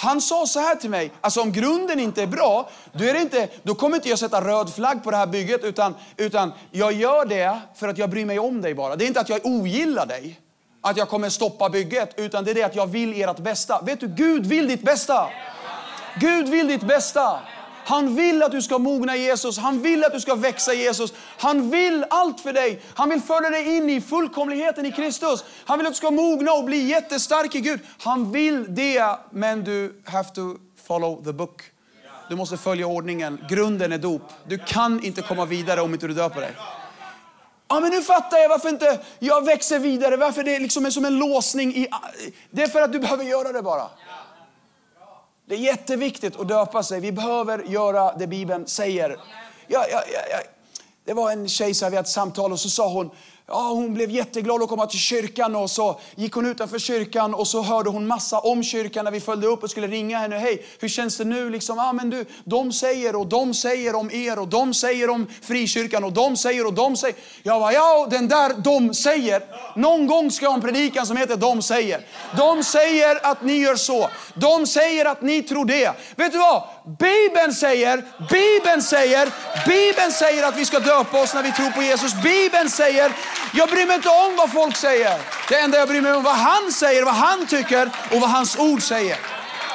Han 0.00 0.20
sa 0.20 0.46
så 0.46 0.60
här 0.60 0.74
till 0.74 0.90
mig, 0.90 1.12
alltså 1.20 1.40
om 1.40 1.52
grunden 1.52 2.00
inte 2.00 2.22
är 2.22 2.26
bra, 2.26 2.68
då, 2.92 3.04
är 3.04 3.12
det 3.12 3.20
inte, 3.20 3.48
då 3.62 3.74
kommer 3.74 3.96
inte 3.96 4.08
jag 4.08 4.18
sätta 4.18 4.40
röd 4.44 4.74
flagg 4.74 5.04
på 5.04 5.10
det 5.10 5.16
här 5.16 5.26
bygget, 5.26 5.64
utan, 5.64 5.94
utan 6.16 6.52
jag 6.70 6.92
gör 6.92 7.24
det 7.24 7.58
för 7.74 7.88
att 7.88 7.98
jag 7.98 8.10
bryr 8.10 8.24
mig 8.24 8.38
om 8.38 8.62
dig 8.62 8.74
bara. 8.74 8.96
Det 8.96 9.04
är 9.04 9.06
inte 9.06 9.20
att 9.20 9.28
jag 9.28 9.46
ogillar 9.46 10.06
dig, 10.06 10.40
att 10.80 10.96
jag 10.96 11.08
kommer 11.08 11.28
stoppa 11.28 11.68
bygget, 11.68 12.14
utan 12.16 12.44
det 12.44 12.50
är 12.50 12.54
det 12.54 12.62
att 12.62 12.76
jag 12.76 12.86
vill 12.86 13.22
ert 13.22 13.38
bästa. 13.38 13.82
Vet 13.82 14.00
du, 14.00 14.08
Gud 14.08 14.46
vill 14.46 14.68
ditt 14.68 14.82
bästa. 14.82 15.28
Gud 16.16 16.48
vill 16.48 16.68
ditt 16.68 16.82
bästa. 16.82 17.40
Han 17.90 18.16
vill 18.16 18.42
att 18.42 18.52
du 18.52 18.62
ska 18.62 18.78
mogna 18.78 19.16
Jesus. 19.16 19.58
Han 19.58 19.82
vill 19.82 20.04
att 20.04 20.12
du 20.12 20.20
ska 20.20 20.34
växa 20.34 20.74
Jesus. 20.74 21.12
Han 21.38 21.70
vill 21.70 22.04
allt 22.10 22.40
för 22.40 22.52
dig. 22.52 22.82
Han 22.94 23.08
vill 23.08 23.20
föra 23.20 23.50
dig 23.50 23.76
in 23.76 23.90
i 23.90 24.00
fullkomligheten 24.00 24.86
i 24.86 24.92
Kristus. 24.92 25.44
Han 25.64 25.78
vill 25.78 25.86
att 25.86 25.92
du 25.92 25.96
ska 25.96 26.10
mogna 26.10 26.52
och 26.52 26.64
bli 26.64 26.88
jättestark 26.88 27.54
i 27.54 27.60
Gud. 27.60 27.80
Han 28.02 28.32
vill 28.32 28.74
det, 28.74 29.16
men 29.30 29.64
du 29.64 30.02
have 30.04 30.28
to 30.28 30.40
follow 30.86 31.24
the 31.24 31.32
book. 31.32 31.62
Du 32.28 32.36
måste 32.36 32.56
följa 32.56 32.86
ordningen. 32.86 33.44
Grunden 33.48 33.92
är 33.92 33.98
dop. 33.98 34.22
Du 34.48 34.58
kan 34.58 35.04
inte 35.04 35.22
komma 35.22 35.44
vidare 35.44 35.80
om 35.80 35.92
inte 35.92 36.06
du 36.06 36.14
döper 36.14 36.40
dig. 36.40 36.52
Ja, 37.68 37.80
men 37.80 37.90
nu 37.90 38.02
fattar 38.02 38.38
jag 38.38 38.48
varför 38.48 38.68
inte 38.68 38.98
jag 39.18 39.44
växer 39.44 39.78
vidare. 39.78 40.16
Varför 40.16 40.42
det 40.42 40.58
liksom 40.58 40.86
är 40.86 40.90
som 40.90 41.04
en 41.04 41.18
låsning. 41.18 41.76
I, 41.76 41.88
det 42.50 42.62
är 42.62 42.66
för 42.68 42.80
att 42.80 42.92
du 42.92 42.98
behöver 42.98 43.24
göra 43.24 43.52
det 43.52 43.62
bara. 43.62 43.88
Det 45.50 45.56
är 45.56 45.58
jätteviktigt 45.58 46.40
att 46.40 46.48
döpa 46.48 46.82
sig. 46.82 47.00
Vi 47.00 47.12
behöver 47.12 47.62
göra 47.62 48.12
det 48.12 48.26
Bibeln 48.26 48.66
säger. 48.66 49.16
Ja, 49.66 49.86
ja, 49.90 50.02
ja, 50.30 50.38
det 51.04 51.12
var 51.12 51.30
en 51.30 51.48
tjej 51.48 51.74
som 51.74 51.90
vi 51.90 51.96
hade 51.96 52.06
ett 52.06 52.12
samtal 52.12 52.52
och 52.52 52.60
så 52.60 52.68
sa 52.70 52.92
hon, 52.92 53.10
Ja, 53.52 53.68
hon 53.68 53.94
blev 53.94 54.10
jätteglad 54.10 54.62
att 54.62 54.68
komma 54.68 54.86
till 54.86 54.98
kyrkan 54.98 55.56
och 55.56 55.70
så 55.70 56.00
gick 56.14 56.32
hon 56.32 56.46
utanför 56.46 56.78
kyrkan 56.78 57.34
och 57.34 57.46
så 57.46 57.62
hörde 57.62 57.90
hon 57.90 58.06
massa 58.06 58.38
om 58.38 58.62
kyrkan 58.62 59.04
när 59.04 59.12
vi 59.12 59.20
följde 59.20 59.46
upp 59.46 59.62
och 59.62 59.70
skulle 59.70 59.86
ringa 59.86 60.18
henne. 60.18 60.38
Hej, 60.38 60.66
hur 60.80 60.88
känns 60.88 61.16
det 61.16 61.24
nu? 61.24 61.50
Liksom, 61.50 61.78
ah, 61.78 61.92
men 61.92 62.10
du, 62.10 62.24
de 62.44 62.72
säger 62.72 63.16
och 63.16 63.26
de 63.26 63.54
säger 63.54 63.94
om 63.94 64.10
er 64.10 64.38
och 64.38 64.48
de 64.48 64.74
säger 64.74 65.10
om 65.10 65.26
frikyrkan 65.42 66.04
och 66.04 66.12
de 66.12 66.36
säger 66.36 66.66
och 66.66 66.74
de 66.74 66.96
säger. 66.96 67.16
Jag 67.42 67.60
bara, 67.60 67.72
ja, 67.72 68.06
den 68.10 68.28
där 68.28 68.54
de 68.54 68.94
säger. 68.94 69.42
Någon 69.76 70.06
gång 70.06 70.30
ska 70.30 70.44
jag 70.44 70.50
ha 70.50 70.56
en 70.56 70.62
predikan 70.62 71.06
som 71.06 71.16
heter 71.16 71.36
de 71.36 71.62
säger. 71.62 72.06
De 72.36 72.64
säger 72.64 73.26
att 73.26 73.42
ni 73.42 73.52
gör 73.52 73.76
så. 73.76 74.10
De 74.34 74.66
säger 74.66 75.04
att 75.04 75.22
ni 75.22 75.42
tror 75.42 75.64
det. 75.64 75.92
Vet 76.16 76.32
du 76.32 76.38
vad? 76.38 76.62
Bibeln 76.98 77.54
säger, 77.54 78.04
Bibeln 78.30 78.82
säger, 78.82 79.28
Bibeln 79.66 80.12
säger 80.12 80.48
att 80.48 80.56
vi 80.56 80.64
ska 80.64 80.78
döpa 80.78 81.22
oss 81.22 81.34
när 81.34 81.42
vi 81.42 81.52
tror 81.52 81.70
på 81.70 81.82
Jesus. 81.82 82.14
Bibeln 82.22 82.70
säger, 82.70 83.12
jag 83.54 83.68
bryr 83.68 83.86
mig 83.86 83.96
inte 83.96 84.08
om 84.08 84.36
vad 84.36 84.52
folk 84.52 84.76
säger. 84.76 85.20
Det 85.48 85.58
enda 85.58 85.78
jag 85.78 85.88
bryr 85.88 86.00
mig 86.00 86.12
om 86.12 86.18
är 86.18 86.22
vad 86.22 86.36
han 86.36 86.72
säger, 86.72 87.04
vad 87.04 87.14
han 87.14 87.46
tycker 87.46 87.90
och 88.12 88.20
vad 88.20 88.30
hans 88.30 88.58
ord 88.58 88.82
säger. 88.82 89.18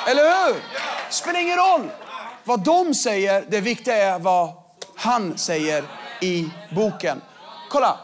Eller 0.07 0.23
hur? 0.23 0.53
Det 0.53 1.13
spelar 1.13 1.39
ingen 1.39 1.57
roll 1.57 1.89
vad 2.43 2.63
de 2.63 2.93
säger. 2.93 3.45
Det 3.49 3.61
viktiga 3.61 3.95
är 3.95 4.19
vad 4.19 4.49
han 4.95 5.37
säger 5.37 5.83
i 6.21 6.49
boken. 6.75 7.21
Kolla, 7.69 7.99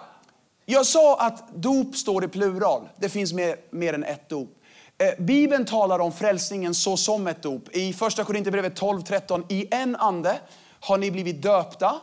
jag 0.65 0.85
sa 0.85 1.19
att 1.19 1.53
dop 1.55 1.95
står 1.95 2.23
i 2.23 2.27
plural. 2.27 2.89
Det 2.97 3.09
finns 3.09 3.33
mer, 3.33 3.55
mer 3.71 3.93
än 3.93 4.03
ett 4.03 4.29
dop. 4.29 4.49
Eh, 4.97 5.23
Bibeln 5.23 5.65
talar 5.65 5.99
om 5.99 6.11
frälsningen 6.11 6.75
så 6.75 6.97
som 6.97 7.27
ett 7.27 7.43
dop. 7.43 7.75
I 7.75 7.93
första 7.93 8.23
Korinthierbrevet 8.23 8.81
12.13. 8.81 9.45
i 9.49 9.67
en 9.71 9.95
ande 9.95 10.39
har 10.79 10.97
ni 10.97 11.11
blivit 11.11 11.41
döpta 11.41 11.95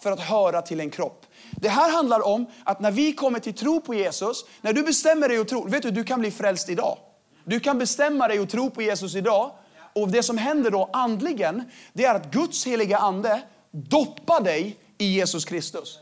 för 0.00 0.12
att 0.12 0.20
höra 0.20 0.62
till 0.62 0.80
en 0.80 0.90
kropp. 0.90 1.26
Det 1.50 1.68
här 1.68 1.90
handlar 1.90 2.26
om 2.26 2.46
att 2.64 2.80
när 2.80 2.90
vi 2.90 3.12
kommer 3.12 3.40
till 3.40 3.54
tro 3.54 3.80
på 3.80 3.94
Jesus, 3.94 4.44
när 4.60 4.72
du 4.72 4.82
bestämmer 4.82 5.28
dig 5.28 5.38
och 5.38 5.48
tror, 5.48 5.68
vet 5.68 5.82
du, 5.82 5.90
du 5.90 6.04
kan 6.04 6.20
bli 6.20 6.30
frälst 6.30 6.68
idag. 6.68 6.98
Du 7.44 7.60
kan 7.60 7.78
bestämma 7.78 8.28
dig 8.28 8.40
och 8.40 8.48
tro 8.48 8.70
på 8.70 8.82
Jesus 8.82 9.14
idag. 9.14 9.50
Och 9.92 10.08
det 10.08 10.22
som 10.22 10.38
händer 10.38 10.70
då 10.70 10.90
andligen, 10.92 11.64
det 11.92 12.04
är 12.04 12.14
att 12.14 12.30
Guds 12.30 12.66
heliga 12.66 12.98
ande 12.98 13.42
doppar 13.70 14.40
dig 14.40 14.76
i 14.98 15.06
Jesus 15.06 15.44
Kristus. 15.44 15.98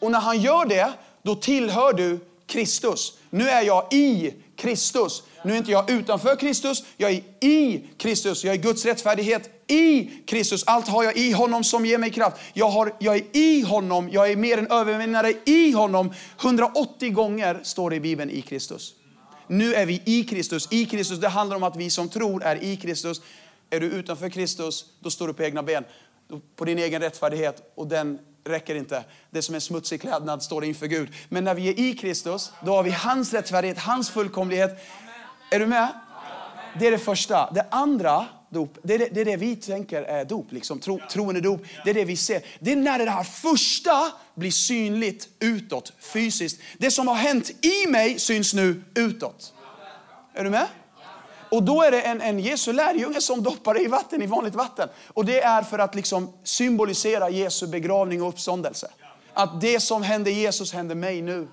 Och 0.00 0.10
när 0.10 0.20
han 0.20 0.40
gör 0.40 0.64
det, 0.64 0.92
då 1.22 1.34
tillhör 1.34 1.92
du 1.92 2.20
Kristus. 2.46 3.18
Nu 3.30 3.48
är 3.48 3.62
jag 3.62 3.92
i 3.92 4.34
Kristus. 4.56 5.22
Nu 5.44 5.52
är 5.52 5.56
inte 5.56 5.70
jag 5.70 5.90
utanför 5.90 6.36
Kristus, 6.36 6.84
jag 6.96 7.10
är 7.10 7.22
i 7.40 7.88
Kristus. 7.98 8.44
Jag 8.44 8.54
är 8.54 8.58
Guds 8.58 8.84
rättfärdighet 8.84 9.50
i 9.66 10.10
Kristus. 10.26 10.64
Allt 10.66 10.88
har 10.88 11.04
jag 11.04 11.16
i 11.16 11.32
honom 11.32 11.64
som 11.64 11.86
ger 11.86 11.98
mig 11.98 12.10
kraft. 12.10 12.36
Jag, 12.52 12.68
har, 12.68 12.92
jag 12.98 13.16
är 13.16 13.24
i 13.32 13.60
honom, 13.60 14.08
jag 14.12 14.30
är 14.30 14.36
mer 14.36 14.58
än 14.58 14.70
övervinnare 14.70 15.32
i 15.44 15.72
honom. 15.72 16.14
180 16.40 17.10
gånger 17.10 17.60
står 17.62 17.90
det 17.90 17.96
i 17.96 18.00
Bibeln 18.00 18.30
i 18.30 18.42
Kristus. 18.42 18.94
Nu 19.48 19.74
är 19.74 19.86
vi 19.86 20.02
i 20.04 20.24
Kristus. 20.24 20.68
I 20.70 20.84
Kristus, 20.84 21.18
det 21.18 21.28
handlar 21.28 21.56
om 21.56 21.62
att 21.62 21.76
vi 21.76 21.90
som 21.90 22.08
tror 22.08 22.42
är 22.42 22.64
i 22.64 22.76
Kristus. 22.76 23.20
Är 23.70 23.80
du 23.80 23.86
utanför 23.86 24.28
Kristus, 24.28 24.84
då 25.00 25.10
står 25.10 25.26
du 25.26 25.34
på 25.34 25.42
egna 25.42 25.62
ben. 25.62 25.84
På 26.56 26.64
din 26.64 26.78
egen 26.78 27.02
rättfärdighet 27.02 27.72
och 27.74 27.86
den 27.86 28.18
räcker 28.44 28.74
inte. 28.74 29.04
Det 29.30 29.42
som 29.42 29.54
är 29.54 29.60
smutsig 29.60 30.00
klädnad 30.00 30.42
står 30.42 30.64
inför 30.64 30.86
Gud. 30.86 31.08
Men 31.28 31.44
när 31.44 31.54
vi 31.54 31.68
är 31.68 31.80
i 31.80 31.94
Kristus, 31.94 32.52
då 32.64 32.72
har 32.72 32.82
vi 32.82 32.90
hans 32.90 33.32
rättfärdighet, 33.32 33.78
hans 33.78 34.10
fullkomlighet. 34.10 34.78
Är 35.50 35.58
du 35.58 35.66
med? 35.66 35.88
Det 36.78 36.86
är 36.86 36.90
det 36.90 36.98
första. 36.98 37.50
Det 37.50 37.66
andra, 37.70 38.26
dop, 38.48 38.78
det, 38.82 38.94
är 38.94 38.98
det, 38.98 39.08
det 39.12 39.20
är 39.20 39.24
det 39.24 39.36
vi 39.36 39.56
tänker 39.56 40.02
är 40.02 40.24
dop, 40.24 40.52
liksom, 40.52 40.78
tro, 40.78 41.00
troende 41.10 41.40
dop. 41.40 41.60
Det 41.84 41.90
är 41.90 41.94
det 41.94 42.04
vi 42.04 42.16
ser. 42.16 42.42
Det 42.58 42.72
är 42.72 42.76
när 42.76 42.98
det 42.98 43.10
här 43.10 43.24
första 43.24 44.12
blir 44.34 44.50
synligt 44.50 45.28
utåt, 45.40 45.92
fysiskt. 45.98 46.60
Det 46.78 46.90
som 46.90 47.08
har 47.08 47.14
hänt 47.14 47.50
i 47.64 47.86
mig 47.90 48.18
syns 48.18 48.54
nu 48.54 48.82
utåt. 48.94 49.54
Är 50.34 50.44
du 50.44 50.50
med? 50.50 50.66
Och 51.50 51.62
då 51.62 51.82
är 51.82 51.90
det 51.90 52.02
en, 52.02 52.20
en 52.20 52.38
Jesu 52.38 52.72
lärjunge 52.72 53.20
som 53.20 53.42
doppar 53.42 53.82
i 53.82 53.86
vatten, 53.86 54.22
i 54.22 54.26
vanligt 54.26 54.54
vatten. 54.54 54.88
Och 55.08 55.24
det 55.24 55.42
är 55.42 55.62
för 55.62 55.78
att 55.78 55.94
liksom 55.94 56.32
symbolisera 56.44 57.30
Jesu 57.30 57.66
begravning 57.66 58.22
och 58.22 58.28
uppståndelse. 58.28 58.90
Att 59.34 59.60
det 59.60 59.80
som 59.80 60.02
hände 60.02 60.30
Jesus 60.30 60.72
händer 60.72 60.94
mig 60.94 61.22
nu. 61.22 61.48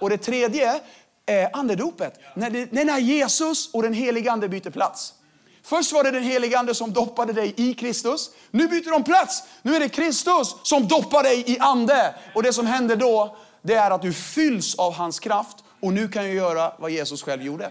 Och 0.00 0.10
det 0.10 0.18
tredje 0.18 0.80
är 1.26 1.56
andedopet. 1.56 2.20
När, 2.34 2.50
det, 2.50 2.84
när 2.84 2.98
Jesus 2.98 3.74
och 3.74 3.82
den 3.82 3.92
helige 3.92 4.32
ande 4.32 4.48
byter 4.48 4.70
plats. 4.70 5.14
Först 5.62 5.92
var 5.92 6.04
det 6.04 6.10
den 6.10 6.22
helige 6.22 6.58
ande 6.58 6.74
som 6.74 6.92
doppade 6.92 7.32
dig 7.32 7.54
i 7.56 7.74
Kristus. 7.74 8.30
Nu 8.50 8.68
byter 8.68 8.90
de 8.90 9.04
plats. 9.04 9.42
Nu 9.62 9.76
är 9.76 9.80
det 9.80 9.88
Kristus 9.88 10.56
som 10.62 10.88
doppar 10.88 11.22
dig 11.22 11.44
i 11.46 11.58
ande. 11.58 12.14
Och 12.34 12.42
det 12.42 12.52
som 12.52 12.66
händer 12.66 12.96
då, 12.96 13.36
det 13.62 13.74
är 13.74 13.90
att 13.90 14.02
du 14.02 14.12
fylls 14.12 14.74
av 14.74 14.94
hans 14.94 15.20
kraft. 15.20 15.56
Och 15.80 15.92
nu 15.92 16.08
kan 16.08 16.24
du 16.24 16.32
göra 16.32 16.72
vad 16.78 16.90
Jesus 16.90 17.22
själv 17.22 17.42
gjorde. 17.42 17.70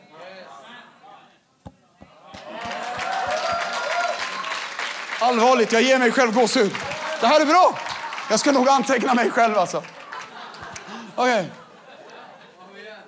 Allvarligt, 5.20 5.72
jag 5.72 5.82
ger 5.82 6.00
mig 6.00 6.12
själv 6.12 6.34
gåshud. 6.34 6.72
Det 7.22 7.28
här 7.28 7.42
är 7.42 7.46
bra. 7.46 7.80
Jag 8.30 8.40
ska 8.40 8.52
nog 8.52 8.70
anteckna 8.70 9.14
mig 9.14 9.30
själv 9.30 9.58
alltså. 9.58 9.84
Okay. 11.16 11.46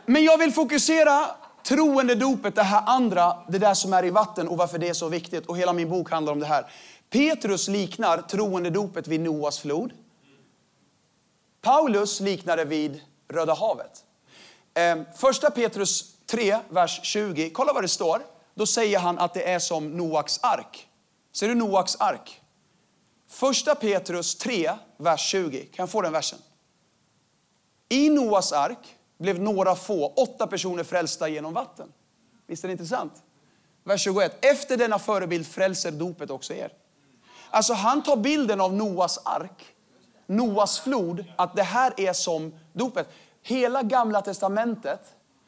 Men 0.05 0.23
jag 0.23 0.37
vill 0.37 0.51
fokusera 0.51 1.25
troendedopet, 1.63 2.55
det 2.55 2.63
här 2.63 2.83
andra, 2.85 3.37
det 3.47 3.57
där 3.57 3.73
som 3.73 3.93
är 3.93 4.05
i 4.05 4.09
vatten 4.09 4.47
och 4.47 4.57
varför 4.57 4.77
det 4.77 4.89
är 4.89 4.93
så 4.93 5.09
viktigt. 5.09 5.45
Och 5.45 5.57
hela 5.57 5.73
min 5.73 5.89
bok 5.89 6.11
handlar 6.11 6.33
om 6.33 6.39
det 6.39 6.45
här. 6.45 6.71
Petrus 7.09 7.67
liknar 7.67 8.17
troendedopet 8.17 9.07
vid 9.07 9.19
Noas 9.19 9.59
flod. 9.59 9.91
Paulus 11.61 12.19
liknar 12.19 12.57
det 12.57 12.65
vid 12.65 13.01
Röda 13.27 13.53
havet. 13.53 14.03
Ehm, 14.73 15.05
första 15.15 15.51
Petrus 15.51 16.15
3, 16.25 16.57
vers 16.69 16.99
20. 17.03 17.49
Kolla 17.49 17.73
vad 17.73 17.83
det 17.83 17.87
står. 17.87 18.21
Då 18.55 18.65
säger 18.65 18.99
han 18.99 19.19
att 19.19 19.33
det 19.33 19.51
är 19.51 19.59
som 19.59 19.97
Noaks 19.97 20.39
ark. 20.43 20.87
Ser 21.33 21.47
du 21.47 21.55
Noaks 21.55 21.95
ark? 21.95 22.41
Första 23.29 23.75
Petrus 23.75 24.35
3, 24.35 24.71
vers 24.97 25.21
20. 25.29 25.59
Kan 25.59 25.83
jag 25.83 25.89
få 25.89 26.01
den 26.01 26.13
versen? 26.13 26.39
I 27.89 28.09
Noas 28.09 28.53
ark 28.53 28.95
blev 29.17 29.39
några 29.39 29.75
få, 29.75 30.13
åtta 30.15 30.47
personer 30.47 30.83
frälsta 30.83 31.27
genom 31.27 31.53
vatten. 31.53 31.93
Visst 32.47 32.63
är 32.63 32.67
det 32.67 32.71
intressant? 32.71 33.13
Vers 33.83 34.01
21. 34.01 34.45
Efter 34.45 34.77
denna 34.77 34.99
förebild 34.99 35.47
frälser 35.47 35.91
dopet 35.91 36.29
också 36.29 36.53
er. 36.53 36.71
Alltså 37.49 37.73
han 37.73 38.03
tar 38.03 38.17
bilden 38.17 38.61
av 38.61 38.73
Noas 38.73 39.19
ark, 39.25 39.65
Noas 40.27 40.79
flod, 40.79 41.25
att 41.35 41.55
det 41.55 41.63
här 41.63 41.93
är 41.97 42.13
som 42.13 42.53
dopet. 42.73 43.07
Hela 43.41 43.83
gamla 43.83 44.21
testamentet 44.21 44.99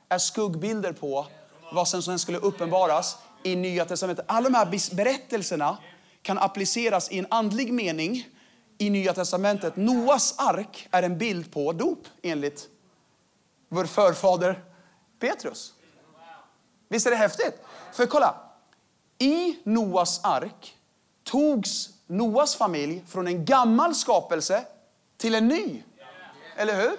är 0.10 0.18
skuggbilder 0.18 0.94
på 0.94 1.28
vad 1.74 1.88
som 1.88 2.02
sen 2.02 2.20
skulle 2.20 2.38
uppenbaras 2.38 3.18
i 3.44 3.56
Nya 3.56 3.86
Testamentet. 3.86 4.26
Alla 4.28 4.50
de 4.50 4.56
här 4.56 4.96
berättelserna 4.96 5.78
kan 6.22 6.38
appliceras 6.38 7.12
i 7.12 7.20
en 7.20 7.28
andlig 7.30 7.74
mening 7.74 8.28
i 8.78 8.90
Nya 8.90 9.14
Testamentet. 9.14 9.76
Noas 9.76 10.36
ark 10.38 10.88
är 10.92 11.04
en 11.04 11.18
bild 11.18 11.54
på 11.54 11.74
dop 11.74 12.08
enligt 12.22 12.70
vår 13.70 13.86
förfader 13.86 14.64
Petrus. 15.20 15.74
Visst 16.90 17.08
är 17.08 17.12
det 17.12 17.18
häftigt? 17.18 17.62
För 17.94 18.06
kolla, 18.06 18.36
i 19.20 19.60
Noas 19.64 20.20
ark 20.24 20.78
togs 21.24 21.90
Noas 22.08 22.56
familj 22.56 23.04
från 23.08 23.28
en 23.28 23.46
gammal 23.46 23.96
skapelse 23.96 24.66
till 25.18 25.36
en 25.36 25.48
ny. 25.48 25.84
Eller 26.56 26.82
hur? 26.82 26.98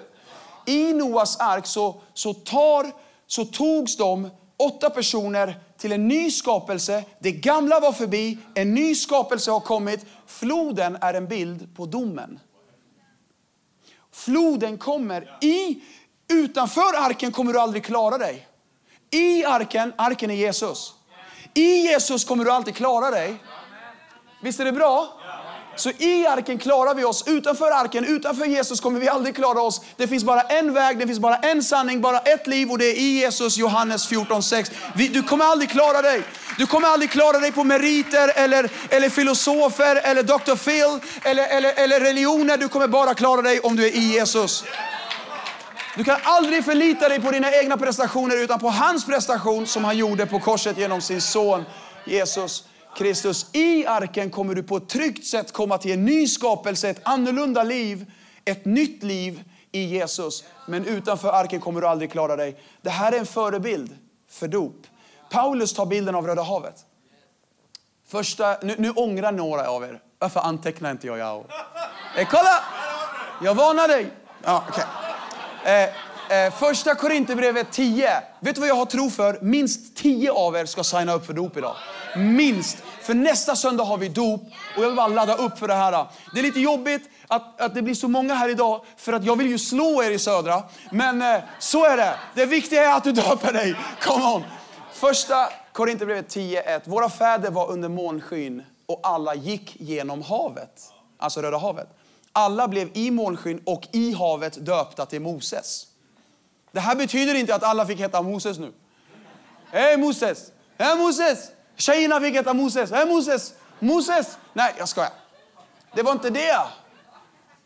I 0.65 0.93
Noas 0.93 1.39
ark 1.39 1.65
så, 1.65 2.01
så, 2.13 2.33
tar, 2.33 2.91
så 3.27 3.45
togs 3.45 3.97
de 3.97 4.29
åtta 4.57 4.89
personer 4.89 5.59
till 5.77 5.91
en 5.91 6.07
ny 6.07 6.31
skapelse. 6.31 7.03
Det 7.19 7.31
gamla 7.31 7.79
var 7.79 7.91
förbi, 7.91 8.37
en 8.55 8.73
ny 8.73 8.95
skapelse 8.95 9.51
har 9.51 9.59
kommit. 9.59 10.05
Floden 10.25 10.97
är 11.01 11.13
en 11.13 11.27
bild 11.27 11.75
på 11.75 11.85
domen. 11.85 12.39
Floden 14.11 14.77
kommer 14.77 15.37
i, 15.41 15.81
utanför 16.29 16.97
arken 16.97 17.31
kommer 17.31 17.53
du 17.53 17.59
aldrig 17.59 17.85
klara 17.85 18.17
dig. 18.17 18.47
I 19.11 19.45
arken, 19.45 19.93
arken 19.97 20.31
är 20.31 20.35
Jesus. 20.35 20.93
I 21.53 21.81
Jesus 21.81 22.25
kommer 22.25 22.45
du 22.45 22.51
alltid 22.51 22.75
klara 22.75 23.11
dig. 23.11 23.35
Visst 24.41 24.59
är 24.59 24.65
det 24.65 24.71
bra? 24.71 25.19
Så 25.75 25.89
i 25.89 26.27
arken 26.27 26.59
klarar 26.59 26.93
vi 26.93 27.03
oss. 27.03 27.23
Utanför 27.27 27.71
arken, 27.71 28.05
utanför 28.05 28.45
Jesus 28.45 28.79
kommer 28.79 28.99
vi 28.99 29.09
aldrig 29.09 29.35
klara 29.35 29.61
oss. 29.61 29.81
Det 29.97 30.07
finns 30.07 30.23
bara 30.23 30.41
en 30.41 30.73
väg, 30.73 30.99
det 30.99 31.07
finns 31.07 31.19
bara 31.19 31.35
en 31.35 31.63
sanning, 31.63 32.01
bara 32.01 32.19
ett 32.19 32.47
liv 32.47 32.71
och 32.71 32.77
det 32.77 32.85
är 32.85 32.95
i 32.95 33.19
Jesus, 33.19 33.57
Johannes 33.57 34.11
14.6. 34.11 34.71
Du 35.13 35.23
kommer 35.23 35.45
aldrig 35.45 35.69
klara 35.69 36.01
dig. 36.01 36.23
Du 36.57 36.65
kommer 36.65 36.87
aldrig 36.87 37.11
klara 37.11 37.39
dig 37.39 37.51
på 37.51 37.63
meriter 37.63 38.31
eller, 38.35 38.69
eller 38.89 39.09
filosofer 39.09 39.95
eller 39.95 40.23
Dr. 40.23 40.55
Phil 40.55 40.99
eller, 41.23 41.47
eller, 41.47 41.73
eller 41.75 41.99
religioner. 41.99 42.57
Du 42.57 42.67
kommer 42.67 42.87
bara 42.87 43.13
klara 43.13 43.41
dig 43.41 43.59
om 43.59 43.75
du 43.75 43.85
är 43.85 43.95
i 43.95 44.13
Jesus. 44.13 44.63
Du 45.99 46.05
kan 46.05 46.19
aldrig 46.23 46.65
förlita 46.65 47.09
dig 47.09 47.21
på 47.21 47.31
dina 47.31 47.51
egna 47.51 47.77
prestationer 47.77 48.43
utan 48.43 48.59
på 48.59 48.69
hans 48.69 49.05
prestation 49.05 49.67
som 49.67 49.83
han 49.83 49.97
gjorde 49.97 50.25
på 50.25 50.39
korset 50.39 50.77
genom 50.77 51.01
sin 51.01 51.21
son 51.21 51.63
Jesus. 52.05 52.67
Kristus. 52.97 53.55
I 53.55 53.85
arken 53.85 54.29
kommer 54.29 54.55
du 54.55 54.63
på 54.63 54.77
ett 54.77 54.89
tryggt 54.89 55.25
sätt 55.25 55.53
komma 55.53 55.77
till 55.77 55.91
en 55.91 56.05
ny 56.05 56.27
skapelse, 56.27 56.89
ett 56.89 57.01
annorlunda 57.03 57.63
liv, 57.63 58.11
ett 58.45 58.65
nytt 58.65 59.03
liv 59.03 59.43
i 59.71 59.83
Jesus. 59.83 60.43
Men 60.67 60.85
utanför 60.85 61.29
arken 61.29 61.59
kommer 61.59 61.81
du 61.81 61.87
aldrig 61.87 62.11
klara 62.11 62.35
dig. 62.35 62.61
Det 62.81 62.89
här 62.89 63.11
är 63.11 63.19
en 63.19 63.25
förebild 63.25 63.97
för 64.29 64.47
dop. 64.47 64.87
Paulus 65.31 65.73
tar 65.73 65.85
bilden 65.85 66.15
av 66.15 66.27
Röda 66.27 66.43
havet. 66.43 66.75
Första, 68.07 68.57
nu, 68.61 68.75
nu 68.77 68.91
ångrar 68.91 69.31
några 69.31 69.69
av 69.69 69.83
er. 69.83 69.99
Varför 70.19 70.39
antecknar 70.39 70.91
inte 70.91 71.07
jag? 71.07 71.17
jag? 71.17 71.45
Eh, 72.17 72.27
kolla! 72.31 72.63
Jag 73.43 73.55
varnar 73.55 73.87
dig. 73.87 74.11
Ja, 74.43 74.63
okay 74.69 74.85
eh, 75.65 75.83
eh, 76.37 76.53
första 76.53 76.95
Korinthierbrevet 76.95 77.71
10. 77.71 78.21
Vet 78.39 78.55
du 78.55 78.61
vad 78.61 78.69
jag 78.69 78.75
har 78.75 78.85
tro 78.85 79.09
för? 79.09 79.39
Minst 79.41 79.97
10 79.97 80.31
av 80.31 80.55
er 80.55 80.65
ska 80.65 80.83
signa 80.83 81.13
upp 81.13 81.25
för 81.25 81.33
dop 81.33 81.57
idag. 81.57 81.75
Minst. 82.15 82.77
För 83.01 83.13
nästa 83.13 83.55
söndag 83.55 83.83
har 83.83 83.97
vi 83.97 84.09
dop 84.09 84.41
och 84.77 84.83
jag 84.83 84.87
vill 84.87 84.95
bara 84.95 85.07
ladda 85.07 85.35
upp 85.35 85.59
för 85.59 85.67
det 85.67 85.73
här. 85.73 86.05
Det 86.33 86.39
är 86.39 86.43
lite 86.43 86.59
jobbigt 86.59 87.09
att, 87.27 87.61
att 87.61 87.75
det 87.75 87.81
blir 87.81 87.95
så 87.95 88.07
många 88.07 88.33
här 88.33 88.49
idag 88.49 88.81
för 88.97 89.13
att 89.13 89.23
jag 89.25 89.35
vill 89.35 89.47
ju 89.47 89.57
slå 89.57 90.03
er 90.03 90.11
i 90.11 90.19
Södra. 90.19 90.63
Men 90.91 91.21
eh, 91.21 91.41
så 91.59 91.85
är 91.85 91.97
det. 91.97 92.13
Det 92.35 92.45
viktiga 92.45 92.91
är 92.91 92.97
att 92.97 93.03
du 93.03 93.11
döper 93.11 93.53
dig. 93.53 93.75
Come 94.01 94.25
on. 94.25 94.43
Första 94.93 95.49
Korinthierbrevet 95.71 96.35
10.1. 96.35 96.81
Våra 96.85 97.09
fäder 97.09 97.51
var 97.51 97.71
under 97.71 97.89
månskyn 97.89 98.63
och 98.85 98.99
alla 99.03 99.35
gick 99.35 99.75
genom 99.79 100.21
havet. 100.21 100.93
Alltså 101.17 101.41
Röda 101.41 101.57
havet. 101.57 101.89
Alla 102.39 102.67
blev 102.67 102.89
i 102.93 103.11
molnskyn 103.11 103.61
och 103.65 103.87
i 103.91 104.13
havet 104.13 104.65
döpta 104.65 105.05
till 105.05 105.21
Moses. 105.21 105.87
Det 106.71 106.79
här 106.79 106.95
betyder 106.95 107.35
inte 107.35 107.55
att 107.55 107.63
alla 107.63 107.85
fick 107.85 107.99
heta 107.99 108.21
Moses 108.21 108.59
nu. 108.59 108.73
Hej 109.71 109.97
Moses! 109.97 110.51
Hej 110.77 110.97
Moses! 110.97 111.51
Tjejerna 111.75 112.19
fick 112.19 112.35
heta 112.35 112.53
Moses. 112.53 112.91
Hej 112.91 113.07
Moses! 113.07 113.53
Moses! 113.79 114.37
Nej, 114.53 114.75
jag 114.77 114.89
skojar. 114.89 115.11
Det 115.95 116.03
var 116.03 116.11
inte 116.11 116.29
det. 116.29 116.61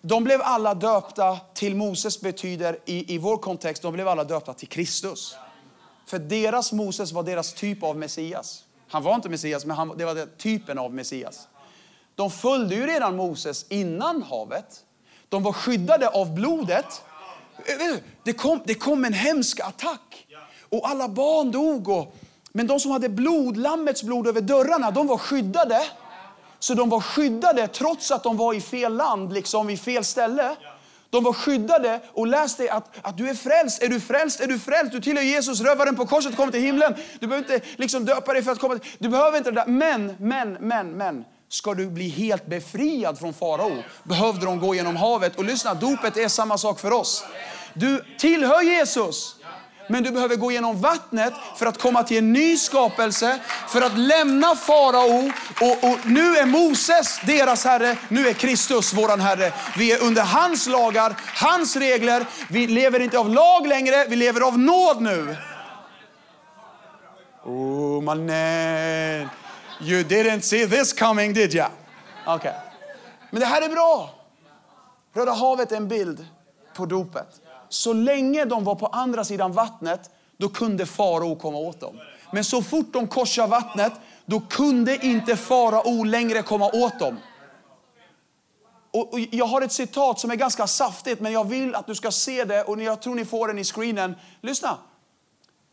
De 0.02 0.24
blev 0.24 0.42
alla 0.42 0.74
döpta 0.74 1.38
till 1.54 1.76
Moses 1.76 2.22
betyder 2.22 2.80
i, 2.86 3.16
i 3.16 3.18
vår 3.18 3.38
kontext, 3.38 3.84
de 3.84 3.94
blev 3.94 4.08
alla 4.08 4.24
döpta 4.24 4.54
till 4.54 4.68
Kristus. 4.68 5.36
För 6.06 6.20
deras 6.20 6.72
Moses 6.72 7.12
var 7.12 7.24
deras 7.24 7.54
typ 7.54 7.84
av 7.84 7.98
Messias. 7.98 8.64
Han 8.88 9.04
var 9.04 9.16
inte 9.16 9.30
Messias, 9.30 9.66
men 9.66 9.78
han, 9.78 9.98
det 9.98 10.06
var 10.06 10.16
den 10.16 10.30
typen 10.38 10.78
av 10.78 10.94
Messias. 10.94 11.48
De 12.16 12.32
följde 12.32 12.76
ju 12.76 12.88
redan 12.88 13.16
Moses 13.16 13.66
innan 13.70 14.24
havet. 14.24 14.84
De 15.30 15.44
var 15.44 15.54
skyddade 15.54 16.08
av 16.08 16.36
blodet. 16.36 17.02
Det 18.24 18.34
kom, 18.34 18.60
det 18.66 18.76
kom 18.76 19.06
en 19.06 19.14
hemsk 19.14 19.60
attack. 19.60 20.28
Och 20.70 20.90
alla 20.90 21.08
barn 21.08 21.52
dog. 21.52 21.90
Och 21.90 22.16
men 22.52 22.68
de 22.68 22.80
som 22.80 22.92
hade 22.92 23.10
blod, 23.10 23.58
lammets 23.58 24.04
blod 24.04 24.28
över 24.28 24.42
dörrarna, 24.42 24.92
de 24.92 25.08
var 25.08 25.18
skyddade. 25.18 25.84
Så 26.60 26.74
de 26.74 26.90
var 26.90 27.00
skyddade 27.00 27.68
trots 27.68 28.12
att 28.12 28.24
de 28.24 28.38
var 28.38 28.54
i 28.54 28.62
fel 28.62 28.96
land, 28.96 29.34
liksom 29.34 29.70
i 29.70 29.78
fel 29.78 30.04
ställe. 30.04 30.56
De 31.10 31.24
var 31.24 31.34
skyddade 31.34 32.00
och 32.14 32.28
läste 32.28 32.74
att, 32.74 32.90
att 33.02 33.18
du 33.18 33.30
är 33.30 33.34
frälst. 33.34 33.84
Är 33.84 33.88
du 33.88 34.00
frälst? 34.00 34.40
Är 34.40 34.48
du 34.48 34.60
frälst? 34.60 34.92
Du 34.92 35.02
tillhör 35.02 35.24
Jesus, 35.24 35.62
rövaren 35.62 35.96
på 35.96 36.06
korset, 36.06 36.36
kommer 36.36 36.52
till 36.52 36.62
himlen. 36.62 36.96
Du 37.20 37.28
behöver 37.28 37.54
inte 37.54 37.68
liksom 37.76 38.06
döpa 38.06 38.34
dig 38.34 38.44
för 38.44 38.52
att 38.52 38.60
komma 38.60 38.78
till, 38.78 38.92
Du 39.00 39.10
behöver 39.10 39.38
inte 39.38 39.52
det 39.52 39.56
där. 39.56 39.68
Men, 39.68 40.16
men, 40.20 40.58
men, 40.60 40.92
men. 40.92 41.26
Ska 41.54 41.74
du 41.74 41.90
bli 41.90 42.10
helt 42.10 42.46
befriad 42.46 43.20
från 43.20 43.34
farao 43.34 43.84
behövde 44.04 44.46
de 44.46 44.60
gå 44.60 44.76
genom 44.76 44.96
havet. 44.96 45.36
Och 45.36 45.44
lyssna, 45.44 45.74
dopet 45.74 46.18
är 46.18 46.28
samma 46.28 46.58
sak 46.58 46.80
för 46.80 46.92
oss. 46.92 47.26
Du 47.74 48.04
tillhör 48.20 48.62
Jesus. 48.62 49.36
Men 49.90 50.04
du 50.04 50.12
behöver 50.12 50.36
gå 50.36 50.52
genom 50.52 50.82
vattnet 50.82 51.34
för 51.58 51.66
att 51.66 51.78
komma 51.78 52.04
till 52.04 52.18
en 52.18 52.34
ny 52.34 52.58
skapelse, 52.58 53.40
för 53.68 53.82
att 53.82 53.98
lämna 53.98 54.56
farao. 54.56 55.32
Och, 55.62 55.90
och, 55.92 55.98
nu 56.06 56.38
är 56.38 56.46
Moses 56.46 57.20
deras 57.26 57.66
herre, 57.66 57.98
nu 58.10 58.28
är 58.28 58.34
Kristus 58.34 58.94
våran 58.94 59.22
herre. 59.22 59.54
Vi 59.78 59.92
är 59.92 60.04
under 60.04 60.22
hans 60.22 60.68
lagar, 60.68 61.16
hans 61.36 61.76
regler. 61.76 62.26
Vi 62.50 62.68
lever 62.68 63.00
inte 63.00 63.20
av 63.20 63.30
lag 63.30 63.68
längre, 63.68 64.06
vi 64.10 64.16
lever 64.16 64.42
av 64.42 64.60
nåd 64.60 65.02
nu. 65.02 65.36
Oh 67.46 68.02
mannen, 68.02 69.30
you 69.82 70.04
didn't 70.04 70.42
see 70.42 70.68
this 70.68 70.94
coming 70.94 71.34
did 71.34 71.54
ya? 71.54 71.70
Okay. 72.28 72.54
Men 73.32 73.40
det 73.40 73.46
här 73.46 73.62
är 73.62 73.70
bra. 73.70 74.10
Röda 75.14 75.32
havet 75.32 75.72
är 75.72 75.78
en 75.78 75.88
bild 75.88 76.26
på 76.76 76.86
dopet. 76.86 77.42
Så 77.70 77.94
länge 77.94 78.46
de 78.46 78.64
var 78.64 78.76
på 78.76 78.88
andra 78.88 79.24
sidan 79.24 79.52
vattnet, 79.52 80.10
då 80.38 80.50
kunde 80.50 80.86
farao 80.86 81.36
komma 81.36 81.58
åt 81.58 81.80
dem. 81.80 82.00
Men 82.32 82.44
så 82.44 82.62
fort 82.62 82.94
de 82.94 83.08
korsade 83.08 83.48
vattnet, 83.48 83.94
då 84.26 84.40
kunde 84.40 85.06
inte 85.06 85.36
farao 85.36 86.04
längre 86.04 86.42
komma 86.42 86.70
åt 86.74 87.00
dem. 87.00 87.20
Och, 88.92 89.20
jag 89.32 89.46
har 89.46 89.62
ett 89.62 89.72
citat 89.72 90.20
som 90.20 90.32
är 90.32 90.36
ganska 90.36 90.68
saftigt, 90.68 91.20
men 91.22 91.32
jag 91.32 91.48
vill 91.48 91.76
att 91.76 91.88
du 91.88 91.96
ska 91.96 92.12
se 92.12 92.44
det 92.44 92.64
och 92.64 92.82
jag 92.82 93.02
tror 93.02 93.16
ni 93.16 93.26
får 93.26 93.48
den 93.48 93.60
i 93.60 93.64
screenen. 93.64 94.16
Lyssna. 94.42 94.78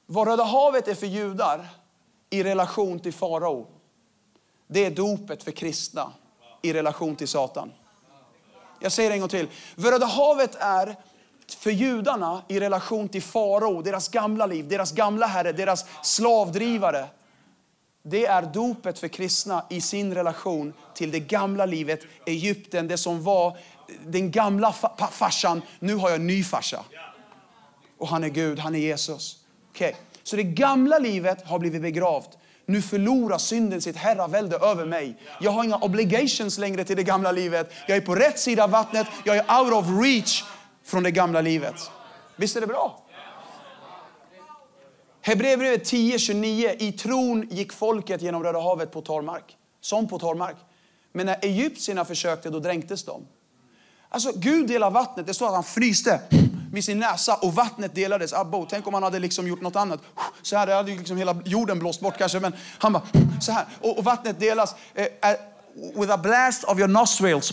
Vad 0.07 0.29
Röda 0.29 0.45
havet 0.45 0.89
är 0.89 0.95
för 0.95 1.07
judar 1.07 1.69
i 2.31 2.43
relation 2.43 3.01
till 3.01 3.13
farao, 3.13 3.67
det 4.73 4.85
är 4.85 4.91
dopet 4.91 5.43
för 5.43 5.51
kristna 5.51 6.13
i 6.63 6.73
relation 6.73 7.17
till 7.17 7.29
Satan. 7.29 7.73
Jag 8.81 8.93
säger 8.93 9.11
det 9.11 9.17
en 9.17 9.21
gång 9.21 9.29
till. 9.29 9.49
Röda 9.77 10.07
havet 10.07 10.55
är 10.61 10.97
för 11.59 11.71
judarna 11.71 12.43
i 12.49 12.61
relation 12.61 13.09
till 13.09 13.23
farao, 13.23 13.83
deras 13.83 14.09
gamla 14.09 14.47
liv, 14.47 14.69
deras 14.69 14.93
gamla 14.93 15.27
herre, 15.27 15.53
deras 15.53 15.85
slavdrivare. 16.03 17.07
Det 18.03 18.27
är 18.27 18.43
dopet 18.43 18.99
för 18.99 19.09
kristna 19.09 19.65
i 19.71 19.81
sin 19.81 20.15
relation 20.15 20.73
till 20.95 21.11
det 21.11 21.21
gamla 21.21 21.67
livet, 21.67 22.01
Egypten, 22.27 22.89
det 22.89 22.99
som 22.99 23.23
var 23.23 23.59
den 24.07 24.31
gamla 24.31 24.73
farsan. 25.13 25.63
Nu 25.79 25.95
har 25.95 26.09
jag 26.09 26.17
en 26.17 26.27
ny 26.27 26.45
farsa. 26.45 26.85
Och 27.99 28.09
han 28.09 28.25
är 28.25 28.29
Gud, 28.29 28.59
han 28.59 28.75
är 28.75 28.79
Jesus. 28.79 29.39
Okay. 29.71 29.93
Så 30.23 30.37
det 30.37 30.43
gamla 30.43 30.99
livet 30.99 31.47
har 31.47 31.59
blivit 31.59 31.83
begravt. 31.83 32.39
Nu 32.71 32.83
förlorar 32.83 33.39
synden 33.39 33.83
sitt 33.83 33.97
herravälde 33.97 34.57
över 34.57 34.85
mig. 34.85 35.17
Jag 35.41 35.51
har 35.51 35.65
inga 35.65 35.77
obligations 35.77 36.59
längre 36.59 36.85
till 36.85 36.97
det 36.97 37.03
gamla 37.03 37.33
livet. 37.33 37.73
Jag 37.89 37.97
är 37.97 38.01
på 38.01 38.15
rätt 38.15 38.39
sida 38.39 38.65
av 38.65 38.71
vattnet. 38.71 39.07
Jag 39.25 39.37
är 39.37 39.61
out 39.61 39.73
of 39.73 39.87
reach 40.03 40.45
från 40.85 41.03
det 41.03 41.11
gamla 41.11 41.41
livet. 41.41 41.75
Visst 42.37 42.57
är 42.57 42.61
det 42.61 42.67
bra? 42.67 43.03
Hebreerbrevet 45.23 45.93
10.29. 45.93 46.77
I 46.79 46.93
tron 46.93 47.49
gick 47.51 47.73
folket 47.73 48.23
genom 48.23 48.43
Röda 48.43 48.61
havet 48.61 48.93
på 48.93 49.01
torrmark. 49.01 49.57
Som 49.81 50.09
på 50.09 50.19
torrmark. 50.19 50.57
Men 51.13 51.27
när 51.27 51.45
egyptierna 51.45 52.05
försökte, 52.05 52.51
då 52.51 52.59
dränktes 52.59 53.05
de. 53.05 53.27
Alltså, 54.09 54.33
Gud 54.37 54.69
delar 54.69 54.91
vattnet. 54.91 55.27
Det 55.27 55.35
står 55.35 55.47
att 55.47 55.55
han 55.55 55.65
fryste 55.65 56.21
vid 56.73 56.85
sin 56.85 56.99
näsa 56.99 57.35
och 57.35 57.55
vattnet 57.55 57.95
delades. 57.95 58.33
Abbo, 58.33 58.67
tänk 58.71 58.87
om 58.87 58.95
han 58.95 59.03
hade 59.03 59.19
liksom 59.19 59.49
gjort 59.49 59.61
något 59.61 59.77
annat. 59.77 60.01
Så 60.43 60.57
här, 60.57 60.67
det 60.67 60.75
hade 60.75 60.91
ju 60.91 60.99
liksom 60.99 61.17
hela 61.17 61.37
jorden 61.45 61.79
blåst 61.79 62.01
bort 62.01 62.19
kanske. 62.19 62.41
Men 62.41 62.53
han 62.79 62.93
bara 62.93 63.03
så 63.41 63.53
här. 63.53 63.67
Och, 63.81 63.99
och 63.99 64.05
vattnet 64.05 64.41
delas. 64.41 64.75
Eh, 64.95 65.05
eh, 65.05 65.37
with 65.95 66.13
a 66.13 66.17
blast 66.17 66.65
of 66.65 66.79
your 66.79 66.89
nostrils 66.89 67.53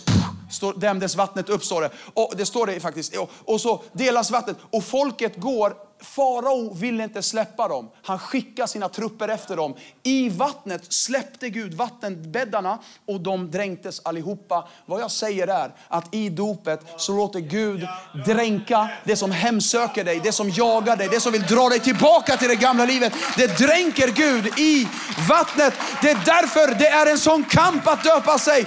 står, 0.51 0.73
dämdes 0.73 1.15
vattnet 1.15 1.49
upp, 1.49 1.63
står 1.63 1.81
det. 1.81 1.89
Och 2.13 2.33
det 2.37 2.45
står 2.45 2.65
det 2.65 2.79
faktiskt. 2.79 3.17
Och, 3.17 3.31
Och 3.45 3.61
så 3.61 3.83
delas 3.93 4.31
vattnet 4.31 4.57
och 4.69 4.83
folket 4.83 5.35
går 5.35 5.86
Farao 6.01 6.73
ville 6.73 7.03
inte 7.03 7.23
släppa 7.23 7.67
dem. 7.67 7.89
Han 8.03 8.19
skickade 8.19 8.67
sina 8.67 8.89
trupper 8.89 9.27
efter 9.27 9.55
dem. 9.55 9.75
I 10.03 10.29
vattnet 10.29 10.93
släppte 10.93 11.49
Gud 11.49 11.73
vattenbäddarna 11.73 12.79
och 13.05 13.21
de 13.21 13.51
dränktes 13.51 14.01
allihopa. 14.03 14.67
Vad 14.85 15.01
jag 15.01 15.11
säger 15.11 15.47
är 15.47 15.71
att 15.87 16.13
i 16.13 16.29
dopet 16.29 16.79
så 16.97 17.15
låter 17.15 17.39
Gud 17.39 17.87
dränka 18.25 18.89
det 19.03 19.15
som 19.15 19.31
hemsöker 19.31 20.03
dig, 20.03 20.19
det 20.23 20.31
som 20.31 20.49
jagar 20.49 20.95
dig, 20.95 21.07
det 21.11 21.19
som 21.19 21.31
vill 21.31 21.43
dra 21.43 21.69
dig 21.69 21.79
tillbaka 21.79 22.37
till 22.37 22.47
det 22.49 22.55
gamla 22.55 22.85
livet. 22.85 23.13
Det 23.37 23.57
dränker 23.57 24.07
Gud 24.07 24.59
i 24.59 24.87
vattnet. 25.29 25.73
Det 26.01 26.09
är 26.09 26.21
därför 26.25 26.75
det 26.75 26.87
är 26.87 27.11
en 27.11 27.19
sån 27.19 27.43
kamp 27.43 27.87
att 27.87 28.03
döpa 28.03 28.39
sig. 28.39 28.65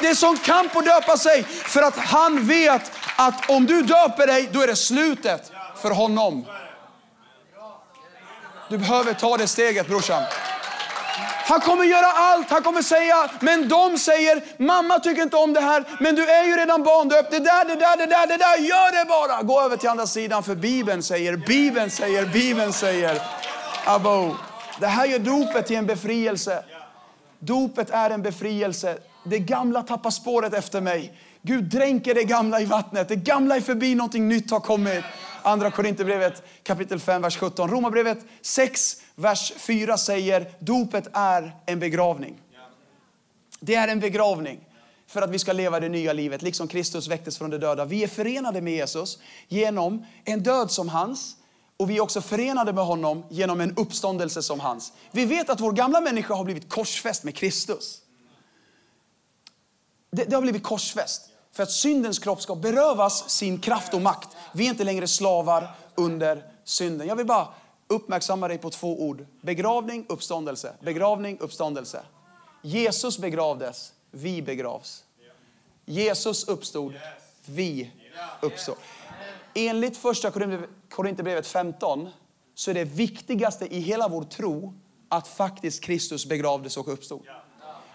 Det 0.00 0.06
är 0.06 0.10
en 0.10 0.16
sån 0.16 0.38
kamp 0.38 0.76
att 0.76 0.84
döpa 0.84 1.16
sig 1.16 1.44
för 1.44 1.82
att 1.82 1.96
han 1.96 2.46
vet 2.46 2.92
att 3.26 3.50
om 3.50 3.66
du 3.66 3.82
döper 3.82 4.26
dig, 4.26 4.48
då 4.52 4.62
är 4.62 4.66
det 4.66 4.76
slutet 4.76 5.52
för 5.76 5.90
honom. 5.90 6.46
Du 8.68 8.78
behöver 8.78 9.14
ta 9.14 9.36
det 9.36 9.46
steget 9.46 9.86
brorsan. 9.88 10.22
Han 11.50 11.60
kommer 11.60 11.84
göra 11.84 12.06
allt. 12.06 12.50
Han 12.50 12.62
kommer 12.62 12.82
säga, 12.82 13.30
men 13.40 13.68
de 13.68 13.98
säger, 13.98 14.42
mamma 14.62 14.98
tycker 14.98 15.22
inte 15.22 15.36
om 15.36 15.52
det 15.52 15.60
här, 15.60 15.84
men 16.00 16.14
du 16.14 16.30
är 16.30 16.44
ju 16.44 16.56
redan 16.56 16.82
barndöpt. 16.82 17.30
Det 17.30 17.38
där, 17.38 17.64
det 17.64 17.74
där, 17.74 17.96
det 17.96 18.06
där, 18.06 18.26
det 18.26 18.36
där, 18.36 18.58
gör 18.58 18.98
det 18.98 19.08
bara. 19.08 19.42
Gå 19.42 19.60
över 19.60 19.76
till 19.76 19.88
andra 19.88 20.06
sidan 20.06 20.42
för 20.42 20.54
Bibeln 20.54 21.02
säger, 21.02 21.36
Bibeln 21.36 21.90
säger, 21.90 22.26
Bibeln 22.26 22.72
säger. 22.72 23.22
Abo. 23.84 24.36
Det 24.80 24.86
här 24.86 25.06
gör 25.06 25.18
dopet 25.18 25.66
till 25.66 25.76
en 25.76 25.86
befrielse. 25.86 26.64
Dopet 27.38 27.90
är 27.90 28.10
en 28.10 28.22
befrielse. 28.22 28.98
Det 29.24 29.38
gamla 29.38 29.82
tappar 29.82 30.10
spåret 30.10 30.54
efter 30.54 30.80
mig. 30.80 31.14
Gud 31.42 31.64
dränker 31.64 32.14
det 32.14 32.24
gamla 32.24 32.60
i 32.60 32.64
vattnet. 32.64 33.08
Det 33.08 33.16
gamla 33.16 33.56
är 33.56 33.60
förbi, 33.60 33.94
någonting 33.94 34.28
nytt 34.28 34.50
har 34.50 34.60
kommit. 34.60 35.04
Andra 35.42 35.70
Korinthierbrevet 35.70 36.42
kapitel 36.62 37.00
5, 37.00 37.22
vers 37.22 37.36
17. 37.36 37.70
Romarbrevet 37.70 38.18
6, 38.42 39.02
vers 39.14 39.52
4 39.56 39.96
säger 39.96 40.52
dopet 40.58 41.08
är 41.12 41.56
en 41.66 41.78
begravning. 41.78 42.40
Det 43.60 43.74
är 43.74 43.88
en 43.88 44.00
begravning 44.00 44.60
för 45.06 45.22
att 45.22 45.30
vi 45.30 45.38
ska 45.38 45.52
leva 45.52 45.80
det 45.80 45.88
nya 45.88 46.12
livet, 46.12 46.42
liksom 46.42 46.68
Kristus 46.68 47.08
väcktes 47.08 47.38
från 47.38 47.50
de 47.50 47.58
döda. 47.58 47.84
Vi 47.84 48.02
är 48.02 48.08
förenade 48.08 48.60
med 48.60 48.72
Jesus 48.72 49.18
genom 49.48 50.06
en 50.24 50.42
död 50.42 50.70
som 50.70 50.88
hans, 50.88 51.36
och 51.76 51.90
vi 51.90 51.96
är 51.96 52.00
också 52.00 52.20
förenade 52.20 52.72
med 52.72 52.84
honom 52.84 53.24
genom 53.28 53.60
en 53.60 53.76
uppståndelse 53.76 54.42
som 54.42 54.60
hans. 54.60 54.92
Vi 55.10 55.24
vet 55.24 55.50
att 55.50 55.60
vår 55.60 55.72
gamla 55.72 56.00
människa 56.00 56.34
har 56.34 56.44
blivit 56.44 56.68
korsfäst 56.68 57.24
med 57.24 57.34
Kristus. 57.34 58.02
Det, 60.10 60.24
det 60.24 60.34
har 60.34 60.42
blivit 60.42 60.62
korsfäst 60.62 61.29
för 61.60 61.64
att 61.64 61.70
syndens 61.70 62.18
kropp 62.18 62.42
ska 62.42 62.54
berövas 62.54 63.30
sin 63.30 63.58
kraft 63.58 63.94
och 63.94 64.02
makt. 64.02 64.28
Vi 64.52 64.66
är 64.66 64.70
inte 64.70 64.84
längre 64.84 65.06
slavar 65.06 65.76
under 65.94 66.44
synden. 66.64 67.08
Jag 67.08 67.16
vill 67.16 67.26
bara 67.26 67.48
uppmärksamma 67.88 68.48
dig 68.48 68.58
på 68.58 68.70
två 68.70 69.02
ord. 69.02 69.26
Begravning, 69.40 70.06
uppståndelse. 70.08 70.72
Begravning, 70.80 71.38
uppståndelse. 71.40 72.02
Jesus 72.62 73.18
begravdes, 73.18 73.92
vi 74.10 74.42
begravs. 74.42 75.04
Jesus 75.84 76.48
uppstod, 76.48 76.94
vi 77.46 77.90
uppstår. 78.42 78.76
Enligt 79.54 79.96
första 79.96 80.30
Korinthierbrevet 80.90 81.46
15 81.46 82.08
så 82.54 82.70
är 82.70 82.74
det 82.74 82.84
viktigaste 82.84 83.74
i 83.74 83.80
hela 83.80 84.08
vår 84.08 84.24
tro 84.24 84.74
att 85.08 85.28
faktiskt 85.28 85.84
Kristus 85.84 86.26
begravdes 86.26 86.76
och 86.76 86.92
uppstod. 86.92 87.22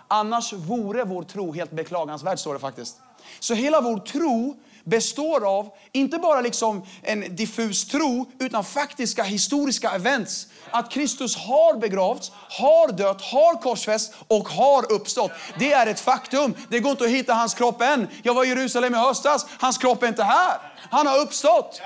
Annars 0.07 0.53
vore 0.53 1.03
vår 1.03 1.23
tro 1.23 1.51
helt 1.51 1.71
beklagansvärd, 1.71 2.39
står 2.39 2.53
det 2.53 2.59
faktiskt. 2.59 3.01
Så 3.39 3.53
hela 3.53 3.81
vår 3.81 3.97
tro 3.97 4.55
består 4.85 5.57
av, 5.57 5.69
inte 5.91 6.17
bara 6.17 6.41
liksom 6.41 6.85
en 7.01 7.35
diffus 7.35 7.87
tro, 7.87 8.31
utan 8.39 8.63
faktiska 8.63 9.23
historiska 9.23 9.91
events. 9.91 10.47
Att 10.71 10.91
Kristus 10.91 11.35
har 11.35 11.79
begravts, 11.79 12.31
har 12.49 12.91
dött, 12.91 13.21
har 13.21 13.61
korsfäst 13.61 14.13
och 14.27 14.49
har 14.49 14.91
uppstått. 14.91 15.31
Det 15.59 15.73
är 15.73 15.87
ett 15.87 15.99
faktum. 15.99 16.55
Det 16.69 16.79
går 16.79 16.91
inte 16.91 17.03
att 17.03 17.09
hitta 17.09 17.33
hans 17.33 17.53
kropp 17.53 17.81
än. 17.81 18.07
Jag 18.23 18.33
var 18.33 18.45
i 18.45 18.47
Jerusalem 18.47 18.95
i 18.95 18.97
höstas, 18.97 19.45
hans 19.59 19.77
kropp 19.77 20.03
är 20.03 20.07
inte 20.07 20.23
här. 20.23 20.57
Han 20.91 21.07
har 21.07 21.19
uppstått. 21.19 21.81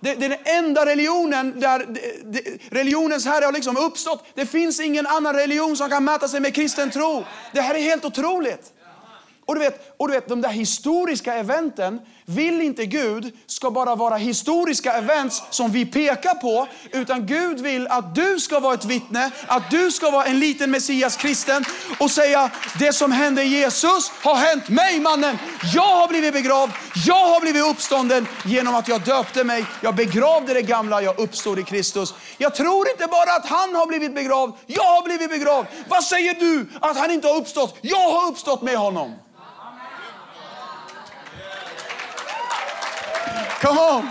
Det, 0.00 0.14
det 0.14 0.24
är 0.24 0.28
den 0.28 0.38
enda 0.44 0.86
religionen 0.86 1.60
där 1.60 1.78
det, 1.78 2.32
det, 2.32 2.58
religionens 2.70 3.26
herre 3.26 3.44
har 3.44 3.52
liksom 3.52 3.76
uppstått. 3.76 4.24
Det 4.34 4.46
finns 4.46 4.80
ingen 4.80 5.06
annan 5.06 5.34
religion 5.34 5.76
som 5.76 5.90
kan 5.90 6.04
mäta 6.04 6.28
sig 6.28 6.40
med 6.40 6.54
kristen 6.54 6.90
tro. 6.90 7.24
Det 7.52 7.60
här 7.60 7.74
är 7.74 7.82
helt 7.82 8.04
otroligt. 8.04 8.72
Och 9.48 9.54
du, 9.54 9.60
vet, 9.60 9.94
och 9.96 10.08
du 10.08 10.14
vet, 10.14 10.28
de 10.28 10.40
där 10.40 10.48
historiska 10.48 11.34
eventen 11.34 12.00
vill 12.26 12.60
inte 12.60 12.86
Gud 12.86 13.36
ska 13.46 13.70
bara 13.70 13.94
vara 13.94 14.16
historiska 14.16 14.92
events 14.92 15.42
som 15.50 15.70
vi 15.70 15.86
pekar 15.86 16.34
på. 16.34 16.68
Utan 16.92 17.26
Gud 17.26 17.60
vill 17.60 17.88
att 17.88 18.14
du 18.14 18.40
ska 18.40 18.60
vara 18.60 18.74
ett 18.74 18.84
vittne, 18.84 19.30
att 19.46 19.70
du 19.70 19.90
ska 19.90 20.10
vara 20.10 20.24
en 20.24 20.38
liten 20.38 20.70
Messias 20.70 21.16
kristen 21.16 21.64
och 22.00 22.10
säga 22.10 22.50
det 22.78 22.92
som 22.92 23.12
hände 23.12 23.44
Jesus 23.44 24.10
har 24.22 24.34
hänt 24.34 24.68
mig 24.68 25.00
mannen. 25.00 25.38
Jag 25.74 25.96
har 25.96 26.08
blivit 26.08 26.32
begravd, 26.32 26.72
jag 27.06 27.26
har 27.26 27.40
blivit 27.40 27.64
uppstånden 27.64 28.26
genom 28.44 28.74
att 28.74 28.88
jag 28.88 29.00
döpte 29.00 29.44
mig. 29.44 29.64
Jag 29.80 29.94
begravde 29.94 30.54
det 30.54 30.62
gamla, 30.62 31.02
jag 31.02 31.18
uppstod 31.18 31.58
i 31.58 31.62
Kristus. 31.62 32.14
Jag 32.38 32.54
tror 32.54 32.90
inte 32.90 33.06
bara 33.06 33.36
att 33.36 33.46
han 33.46 33.74
har 33.74 33.86
blivit 33.86 34.14
begravd, 34.14 34.52
jag 34.66 34.84
har 34.84 35.04
blivit 35.04 35.30
begravd. 35.30 35.66
Vad 35.88 36.04
säger 36.04 36.34
du 36.34 36.68
att 36.80 36.96
han 36.96 37.10
inte 37.10 37.28
har 37.28 37.36
uppstått? 37.36 37.78
Jag 37.80 38.10
har 38.10 38.28
uppstått 38.28 38.62
med 38.62 38.76
honom. 38.76 39.14
Come 43.60 43.80
on! 43.80 44.08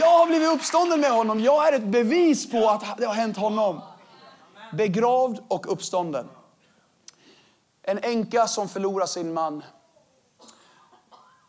Jag 0.00 0.18
har 0.18 0.26
blivit 0.26 0.48
uppstånden 0.48 1.00
med 1.00 1.10
honom. 1.10 1.40
Jag 1.40 1.68
är 1.68 1.72
ett 1.72 1.84
bevis 1.84 2.50
på 2.50 2.68
att 2.68 2.98
det 2.98 3.06
har 3.06 3.14
hänt 3.14 3.36
honom. 3.36 3.80
Begravd 4.72 5.38
och 5.48 5.72
uppstånden. 5.72 6.28
En 7.82 7.98
änka 7.98 8.46
som 8.46 8.68
förlorar 8.68 9.06
sin 9.06 9.32
man. 9.32 9.62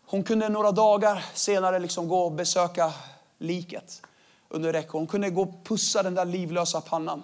Hon 0.06 0.24
kunde 0.24 0.50
några 0.50 0.72
dagar 0.72 1.26
senare 1.34 1.80
liksom 1.80 2.08
gå 2.08 2.24
och 2.26 2.32
besöka 2.32 2.94
liket 3.38 4.02
under 4.50 4.74
räcke. 4.74 4.90
Hon 4.92 5.08
kunde 5.08 5.30
gå 5.30 5.42
och 5.42 5.64
pussa 5.64 6.04
den 6.04 6.16
där 6.16 6.26
livlösa 6.26 6.82
pannan. 6.82 7.24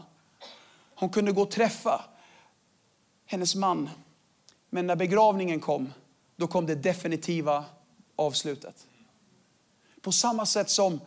Hon 0.96 1.10
kunde 1.10 1.32
gå 1.32 1.42
och 1.42 1.52
träffa 1.52 2.02
hennes 3.26 3.56
man. 3.56 3.90
Men 4.70 4.88
när 4.88 4.96
begravningen 4.96 5.60
kom, 5.60 5.94
då 6.36 6.48
kom 6.48 6.66
det 6.66 6.76
definitiva 6.76 7.66
avslutet. 8.16 8.88
På 10.08 10.12
samma 10.12 10.46
sätt 10.46 10.70
som 10.70 11.02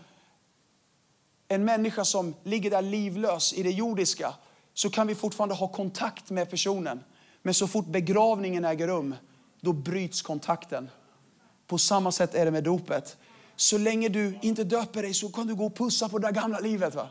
en 1.48 1.64
människa 1.64 2.04
som 2.04 2.34
ligger 2.42 2.70
där 2.70 2.82
livlös 2.82 3.52
i 3.52 3.62
det 3.62 3.70
jordiska 3.70 4.34
så 4.74 4.90
kan 4.90 5.06
vi 5.06 5.14
fortfarande 5.14 5.54
ha 5.54 5.68
kontakt 5.68 6.30
med 6.30 6.50
personen. 6.50 7.04
Men 7.42 7.54
så 7.54 7.68
fort 7.68 7.86
begravningen 7.86 8.64
äger 8.64 8.88
rum, 8.88 9.14
då 9.60 9.72
bryts 9.72 10.22
kontakten. 10.22 10.90
På 11.66 11.78
samma 11.78 12.12
sätt 12.12 12.34
är 12.34 12.44
det 12.44 12.50
med 12.50 12.64
dopet. 12.64 13.16
Så 13.56 13.78
länge 13.78 14.08
du 14.08 14.38
inte 14.42 14.64
döper 14.64 15.02
dig 15.02 15.14
så 15.14 15.28
kan 15.28 15.46
du 15.46 15.54
gå 15.54 15.66
och 15.66 15.76
pussa 15.76 16.08
på 16.08 16.18
det 16.18 16.26
där 16.26 16.32
gamla 16.32 16.58
livet. 16.58 16.94
Va? 16.94 17.08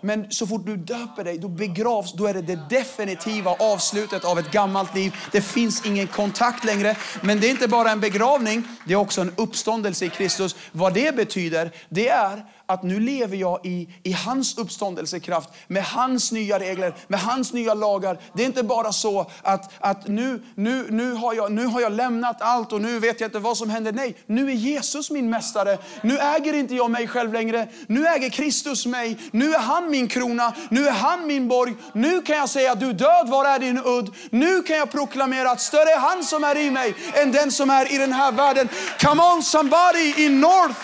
Men 0.00 0.30
så 0.30 0.46
fort 0.46 0.66
du 0.66 0.76
döper 0.76 1.24
dig, 1.24 1.38
då 1.38 1.48
begravs, 1.48 2.12
då 2.12 2.26
är 2.26 2.34
det 2.34 2.42
det 2.42 2.60
definitiva 2.70 3.50
avslutet 3.50 4.24
av 4.24 4.38
ett 4.38 4.50
gammalt 4.50 4.94
liv. 4.94 5.16
Det 5.32 5.40
finns 5.40 5.86
ingen 5.86 6.06
kontakt 6.06 6.64
längre. 6.64 6.96
Men 7.20 7.40
det 7.40 7.46
är 7.46 7.50
inte 7.50 7.68
bara 7.68 7.90
en 7.90 8.00
begravning, 8.00 8.64
det 8.86 8.92
är 8.92 8.96
också 8.96 9.20
en 9.20 9.32
uppståndelse 9.36 10.04
i 10.04 10.08
Kristus. 10.08 10.56
Vad 10.72 10.94
det 10.94 11.16
betyder, 11.16 11.70
det 11.88 12.08
är 12.08 12.44
att 12.66 12.82
nu 12.82 13.00
lever 13.00 13.36
jag 13.36 13.66
i, 13.66 13.88
i 14.02 14.12
hans 14.12 14.58
uppståndelsekraft, 14.58 15.50
med 15.66 15.84
hans 15.84 16.32
nya 16.32 16.58
regler, 16.58 16.94
med 17.08 17.20
hans 17.20 17.52
nya 17.52 17.74
lagar. 17.74 18.18
Det 18.32 18.42
är 18.42 18.46
inte 18.46 18.62
bara 18.62 18.92
så 18.92 19.30
att, 19.42 19.72
att 19.78 20.06
nu, 20.08 20.42
nu, 20.54 20.86
nu, 20.90 21.12
har 21.12 21.34
jag, 21.34 21.52
nu 21.52 21.66
har 21.66 21.80
jag 21.80 21.92
lämnat 21.92 22.42
allt 22.42 22.72
och 22.72 22.80
nu 22.80 22.98
vet 22.98 23.20
jag 23.20 23.28
inte 23.28 23.38
vad 23.38 23.56
som 23.56 23.70
händer. 23.70 23.92
Nej, 23.92 24.16
nu 24.26 24.50
är 24.50 24.54
Jesus 24.54 25.10
min 25.10 25.30
mästare. 25.30 25.78
Nu 26.02 26.18
äger 26.18 26.52
inte 26.52 26.74
jag 26.74 26.90
mig 26.90 27.08
själv 27.08 27.32
längre. 27.32 27.68
Nu 27.86 28.06
äger 28.06 28.30
Kristus 28.30 28.86
mig. 28.86 29.18
Nu 29.30 29.54
är 29.54 29.58
han 29.58 29.90
min 29.90 30.08
krona. 30.08 30.52
Nu 30.68 30.86
är 30.88 30.92
han 30.92 31.26
min 31.26 31.48
borg. 31.48 31.74
Nu 31.92 32.22
kan 32.22 32.36
jag 32.36 32.48
säga, 32.48 32.74
du 32.74 32.92
död, 32.92 33.28
var 33.28 33.44
är 33.44 33.58
din 33.58 33.80
udd? 33.84 34.14
Nu 34.30 34.62
kan 34.62 34.76
jag 34.76 34.92
proklamera 34.92 35.50
att 35.50 35.60
större 35.60 35.90
är 35.90 35.98
han 35.98 36.24
som 36.24 36.44
är 36.44 36.56
i 36.56 36.70
mig 36.70 36.94
än 37.14 37.32
den 37.32 37.52
som 37.52 37.70
är 37.70 37.94
i 37.94 37.98
den 37.98 38.12
här 38.12 38.32
världen. 38.32 38.68
Come 39.00 39.22
on 39.22 39.42
somebody 39.42 40.14
in 40.16 40.40
North! 40.40 40.80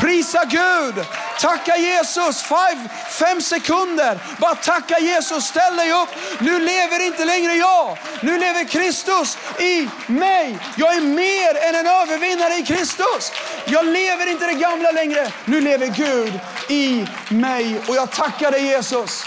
Prisa 0.00 0.44
Gud! 0.44 0.94
Tacka 1.40 1.76
Jesus! 1.76 2.42
Five, 2.42 2.88
fem 3.08 3.40
sekunder. 3.40 4.18
Bara 4.38 4.54
tacka 4.54 4.98
Jesus. 4.98 5.44
Ställ 5.44 5.76
dig 5.76 5.92
upp. 5.92 6.08
Nu 6.38 6.58
lever 6.58 7.06
inte 7.06 7.24
längre 7.24 7.54
jag. 7.54 7.98
Nu 8.22 8.38
lever 8.38 8.64
Kristus 8.64 9.38
i 9.58 9.88
mig. 10.06 10.58
Jag 10.76 10.94
är 10.94 11.00
mer 11.00 11.68
än 11.68 11.74
en 11.74 11.86
övervinnare 11.86 12.54
i 12.54 12.62
Kristus. 12.62 13.32
Jag 13.64 13.86
lever 13.86 14.30
inte 14.30 14.46
det 14.46 14.54
gamla 14.54 14.90
längre. 14.90 15.32
Nu 15.44 15.60
lever 15.60 15.86
Gud 15.86 16.40
i 16.68 17.06
mig. 17.28 17.80
Och 17.88 17.96
jag 17.96 18.10
tackar 18.10 18.50
dig 18.50 18.66
Jesus. 18.66 19.24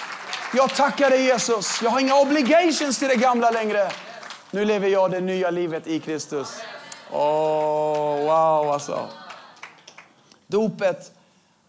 Jag 0.54 0.76
tackar 0.76 1.10
dig 1.10 1.24
Jesus. 1.26 1.82
Jag 1.82 1.90
har 1.90 2.00
inga 2.00 2.16
obligations 2.16 3.00
till 3.00 3.08
det 3.08 3.16
gamla 3.16 3.52
längre. 3.52 3.92
Nu 4.52 4.66
lever 4.66 4.88
jag 4.88 5.12
det 5.12 5.20
nya 5.20 5.50
livet 5.50 5.88
i 5.88 6.00
Kristus. 6.00 6.48
Åh, 7.12 7.20
oh, 7.20 8.22
wow 8.22 8.74
alltså. 8.74 9.10
Dopet 10.48 11.12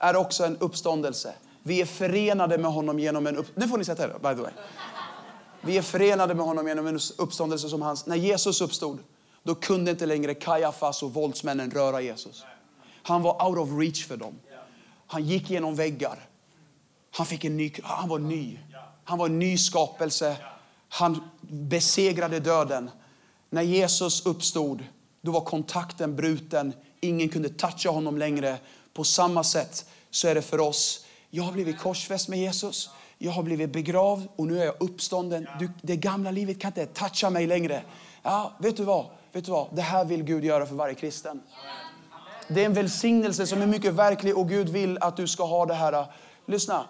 är 0.04 0.16
också 0.16 0.44
en 0.44 0.56
uppståndelse. 0.56 1.34
Vi 1.62 1.80
är 1.80 1.86
förenade 1.86 2.58
med 2.58 2.72
honom 2.72 2.98
genom 2.98 3.26
en 3.26 3.36
uppståndelse. 3.36 3.66
Nu 3.66 3.68
får 3.68 3.78
ni 3.78 3.84
sätta 3.84 4.04
er 4.04 4.08
by 4.08 4.36
the 4.36 4.42
way. 4.42 4.52
Vi 5.60 5.78
är 5.78 5.82
förenade 5.82 6.34
med 6.34 6.46
honom 6.46 6.68
genom 6.68 6.86
en 6.86 6.98
uppståndelse 7.18 7.68
som 7.68 7.82
hans. 7.82 8.06
När 8.06 8.16
Jesus 8.16 8.60
uppstod, 8.60 8.98
då 9.42 9.54
kunde 9.54 9.90
inte 9.90 10.06
längre 10.06 10.34
Kajafas 10.34 11.02
och 11.02 11.14
våldsmännen 11.14 11.70
röra 11.70 12.00
Jesus. 12.00 12.44
Han 13.02 13.22
var 13.22 13.48
out 13.48 13.58
of 13.58 13.78
reach 13.80 14.06
för 14.06 14.16
dem. 14.16 14.34
Han 15.06 15.24
gick 15.24 15.50
genom 15.50 15.74
väggar. 15.74 16.28
Han, 17.10 17.26
fick 17.26 17.44
en 17.44 17.56
ny, 17.56 17.72
han 17.82 18.08
var 18.08 18.18
ny. 18.18 18.58
Han 19.04 19.18
var 19.18 19.26
en 19.26 19.38
ny 19.38 19.58
skapelse. 19.58 20.36
Han 20.88 21.30
besegrade 21.40 22.40
döden. 22.40 22.90
När 23.50 23.62
Jesus 23.62 24.26
uppstod, 24.26 24.84
då 25.20 25.32
var 25.32 25.40
kontakten 25.40 26.16
bruten. 26.16 26.72
Ingen 27.00 27.28
kunde 27.28 27.48
toucha 27.48 27.90
honom 27.90 28.18
längre. 28.18 28.58
På 28.94 29.04
samma 29.04 29.44
sätt 29.44 29.86
så 30.14 30.28
är 30.28 30.34
det 30.34 30.42
för 30.42 30.60
oss. 30.60 31.06
Jag 31.30 31.44
har 31.44 31.52
blivit 31.52 31.78
korsfäst 31.78 32.28
med 32.28 32.38
Jesus. 32.38 32.90
Jag 33.18 33.32
har 33.32 33.42
blivit 33.42 33.72
begravd 33.72 34.28
och 34.36 34.46
nu 34.46 34.60
är 34.60 34.64
jag 34.64 34.74
uppstånden. 34.80 35.48
Du, 35.58 35.70
det 35.82 35.96
gamla 35.96 36.30
livet 36.30 36.60
kan 36.60 36.68
inte 36.68 36.86
toucha 36.86 37.30
mig 37.30 37.46
längre. 37.46 37.82
Ja, 38.22 38.52
vet 38.58 38.76
du 38.76 38.84
vad? 38.84 39.06
Vet 39.32 39.44
du 39.44 39.50
vad? 39.52 39.76
Det 39.76 39.82
här 39.82 40.04
vill 40.04 40.22
Gud 40.22 40.44
göra 40.44 40.66
för 40.66 40.74
varje 40.74 40.94
kristen. 40.94 41.40
Det 42.48 42.60
är 42.60 42.66
en 42.66 42.74
välsignelse 42.74 43.46
som 43.46 43.62
är 43.62 43.66
mycket 43.66 43.94
verklig 43.94 44.38
och 44.38 44.48
Gud 44.48 44.68
vill 44.68 44.98
att 45.00 45.16
du 45.16 45.28
ska 45.28 45.44
ha 45.44 45.66
det 45.66 45.74
här. 45.74 46.06
Lyssna. 46.46 46.84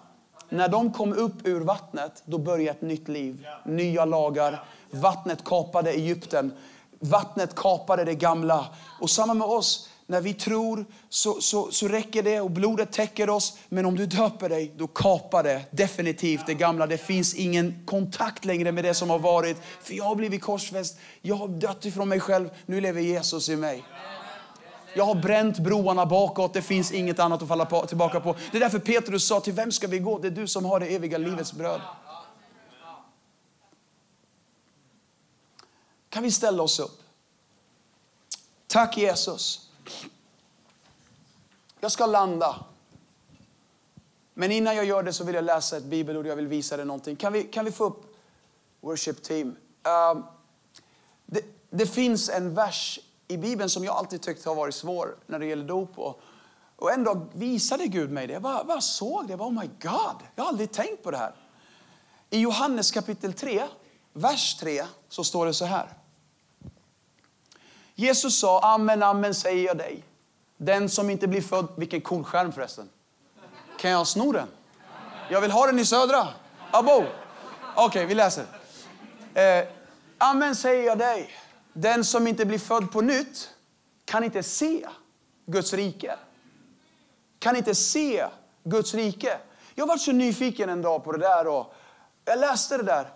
När 0.49 0.69
de 0.69 0.93
kom 0.93 1.13
upp 1.13 1.47
ur 1.47 1.61
vattnet, 1.61 2.23
då 2.25 2.37
började 2.37 2.71
ett 2.71 2.81
nytt 2.81 3.07
liv. 3.07 3.45
Nya 3.65 4.05
lagar. 4.05 4.63
Vattnet 4.91 5.43
kapade 5.43 5.91
Egypten. 5.91 6.53
Vattnet 6.99 7.55
kapade 7.55 8.03
det 8.03 8.15
gamla. 8.15 8.65
Och 9.01 9.09
samma 9.09 9.33
med 9.33 9.47
oss. 9.47 9.89
När 10.07 10.21
vi 10.21 10.33
tror 10.33 10.85
så, 11.09 11.41
så, 11.41 11.71
så 11.71 11.87
räcker 11.87 12.23
det 12.23 12.41
och 12.41 12.51
blodet 12.51 12.91
täcker 12.91 13.29
oss. 13.29 13.57
Men 13.69 13.85
om 13.85 13.95
du 13.95 14.05
döper 14.05 14.49
dig, 14.49 14.73
då 14.77 14.87
kapar 14.87 15.43
det 15.43 15.65
definitivt 15.71 16.45
det 16.47 16.53
gamla. 16.53 16.87
Det 16.87 16.97
finns 16.97 17.33
ingen 17.33 17.85
kontakt 17.85 18.45
längre 18.45 18.71
med 18.71 18.83
det 18.83 18.93
som 18.93 19.09
har 19.09 19.19
varit. 19.19 19.57
För 19.81 19.93
jag 19.93 20.03
har 20.03 20.15
blivit 20.15 20.41
korsfäst. 20.41 20.97
Jag 21.21 21.35
har 21.35 21.47
dött 21.47 21.85
ifrån 21.85 22.09
mig 22.09 22.19
själv. 22.19 22.49
Nu 22.65 22.81
lever 22.81 23.01
Jesus 23.01 23.49
i 23.49 23.55
mig. 23.55 23.83
Jag 24.95 25.05
har 25.05 25.15
bränt 25.15 25.59
broarna 25.59 26.05
bakåt. 26.05 26.53
Det 26.53 26.61
finns 26.61 26.91
inget 26.91 27.19
annat 27.19 27.41
att 27.41 27.47
falla 27.47 27.65
på, 27.65 27.85
tillbaka 27.85 28.19
på. 28.19 28.35
Det 28.51 28.57
är 28.57 28.61
därför 28.61 28.79
Petrus 28.79 29.27
sa, 29.27 29.39
till 29.39 29.53
vem 29.53 29.71
ska 29.71 29.87
vi 29.87 29.99
gå? 29.99 30.19
Det 30.19 30.27
är 30.27 30.31
du 30.31 30.47
som 30.47 30.65
har 30.65 30.79
det 30.79 30.85
eviga 30.85 31.17
livets 31.17 31.53
bröd. 31.53 31.81
Kan 36.09 36.23
vi 36.23 36.31
ställa 36.31 36.63
oss 36.63 36.79
upp? 36.79 37.01
Tack 38.67 38.97
Jesus. 38.97 39.64
Jag 41.79 41.91
ska 41.91 42.05
landa. 42.05 42.65
Men 44.33 44.51
innan 44.51 44.75
jag 44.75 44.85
gör 44.85 45.03
det 45.03 45.13
så 45.13 45.23
vill 45.23 45.35
jag 45.35 45.43
läsa 45.43 45.77
ett 45.77 45.83
bibelord. 45.83 46.27
Jag 46.27 46.35
vill 46.35 46.47
visa 46.47 46.77
dig 46.77 46.85
någonting. 46.85 47.15
Kan 47.15 47.33
vi, 47.33 47.43
kan 47.43 47.65
vi 47.65 47.71
få 47.71 47.85
upp 47.85 48.15
worship 48.81 49.23
team? 49.23 49.47
Uh, 49.47 50.25
det, 51.25 51.45
det, 51.69 51.85
finns 51.85 52.29
en 52.29 52.53
vers 52.53 52.99
i 53.27 53.37
Bibeln 53.37 53.69
som 53.69 53.83
jag 53.83 53.95
alltid 53.95 54.21
tyckt 54.21 54.45
har 54.45 54.55
varit 54.55 54.75
svår 54.75 55.15
när 55.25 55.39
det 55.39 55.45
gäller 55.45 55.65
dop. 55.65 55.99
Och, 55.99 56.21
och 56.75 56.91
en 56.91 57.03
dag 57.03 57.27
visade 57.33 57.87
Gud 57.87 58.11
mig 58.11 58.27
det. 58.27 58.33
Jag 58.33 58.41
bara, 58.41 58.63
bara 58.63 58.81
såg 58.81 59.27
det. 59.27 59.31
Jag 59.31 59.39
bara, 59.39 59.49
oh 59.49 59.59
my 59.59 59.69
God, 59.81 60.21
jag 60.35 60.43
har 60.43 60.49
aldrig 60.49 60.71
tänkt 60.71 61.03
på 61.03 61.11
det 61.11 61.17
här. 61.17 61.35
I 62.29 62.39
Johannes 62.39 62.91
kapitel 62.91 63.33
3, 63.33 63.63
vers 64.13 64.55
3, 64.55 64.85
så 65.09 65.23
står 65.23 65.45
det 65.45 65.53
så 65.53 65.65
här. 65.65 66.04
Jesus 67.95 68.39
sa, 68.39 68.59
amen, 68.59 69.03
amen 69.03 69.35
säger 69.35 69.65
jag 69.65 69.77
dig. 69.77 70.03
Den 70.57 70.89
som 70.89 71.09
inte 71.09 71.27
blir 71.27 71.41
född, 71.41 71.67
vilken 71.77 72.01
cool 72.01 72.23
skärm 72.23 72.51
förresten. 72.51 72.89
Kan 73.79 73.91
jag 73.91 74.07
sno 74.07 74.31
den? 74.31 74.47
Jag 75.29 75.41
vill 75.41 75.51
ha 75.51 75.65
den 75.65 75.79
i 75.79 75.85
södra. 75.85 76.27
Abo. 76.71 76.91
Okej, 76.91 77.85
okay, 77.85 78.05
vi 78.05 78.15
läser. 78.15 78.45
Eh, 79.33 79.67
amen 80.17 80.55
säger 80.55 80.83
jag 80.83 80.97
dig. 80.97 81.29
Den 81.73 82.03
som 82.03 82.27
inte 82.27 82.45
blir 82.45 82.59
född 82.59 82.91
på 82.91 83.01
nytt 83.01 83.49
kan 84.05 84.23
inte 84.23 84.43
se 84.43 84.87
Guds 85.45 85.73
rike. 85.73 86.15
Kan 87.39 87.55
inte 87.55 87.75
se 87.75 88.25
Guds 88.63 88.93
rike. 88.93 89.37
Jag 89.75 89.87
var 89.87 89.97
så 89.97 90.11
nyfiken 90.11 90.69
en 90.69 90.81
dag 90.81 91.03
på 91.03 91.11
det 91.11 91.17
där 91.17 91.47
och 91.47 91.73
jag 92.25 92.39
läste 92.39 92.77
det 92.77 92.83
där. 92.83 93.09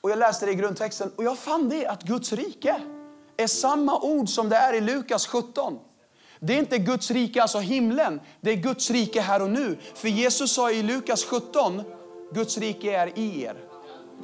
Och 0.00 0.10
jag 0.10 0.18
läste 0.18 0.46
det 0.46 0.52
i 0.52 0.54
grundtexten 0.54 1.12
och 1.16 1.24
jag 1.24 1.38
fann 1.38 1.68
det 1.68 1.86
att 1.86 2.02
Guds 2.02 2.32
rike 2.32 2.80
är 3.42 3.46
samma 3.46 4.00
ord 4.00 4.28
som 4.28 4.48
det 4.48 4.56
är 4.56 4.72
i 4.72 4.80
Lukas 4.80 5.26
17. 5.26 5.78
Det 6.40 6.54
är 6.54 6.58
inte 6.58 6.78
Guds 6.78 7.10
rike, 7.10 7.42
alltså 7.42 7.58
himlen. 7.58 8.20
Det 8.40 8.50
är 8.50 8.56
Guds 8.56 8.90
rike 8.90 9.20
här 9.20 9.42
och 9.42 9.50
nu. 9.50 9.78
För 9.94 10.08
Jesus 10.08 10.52
sa 10.52 10.70
i 10.70 10.82
Lukas 10.82 11.24
17, 11.24 11.82
Guds 12.34 12.58
rike 12.58 12.96
är 12.96 13.18
i 13.18 13.42
er. 13.42 13.56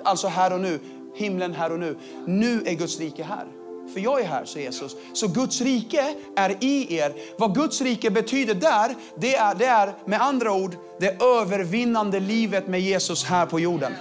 Alltså 0.04 0.28
här 0.28 0.52
och 0.52 0.60
nu. 0.60 0.80
Himlen 1.14 1.54
här 1.54 1.72
och 1.72 1.78
nu. 1.78 1.96
Nu 2.26 2.62
är 2.66 2.74
Guds 2.74 2.98
rike 3.00 3.22
här. 3.22 3.46
För 3.92 4.00
jag 4.00 4.20
är 4.20 4.24
här, 4.24 4.44
säger 4.44 4.66
Jesus. 4.66 4.96
Så 5.12 5.28
Guds 5.28 5.60
rike 5.60 6.14
är 6.36 6.64
i 6.64 6.94
er. 6.94 7.14
Vad 7.38 7.54
Guds 7.54 7.80
rike 7.80 8.10
betyder 8.10 8.54
där, 8.54 8.94
det 9.16 9.36
är, 9.36 9.54
det 9.54 9.66
är 9.66 9.94
med 10.04 10.22
andra 10.22 10.52
ord 10.52 10.76
det 11.00 11.22
övervinnande 11.22 12.20
livet 12.20 12.68
med 12.68 12.80
Jesus 12.80 13.24
här 13.24 13.46
på 13.46 13.60
jorden. 13.60 13.92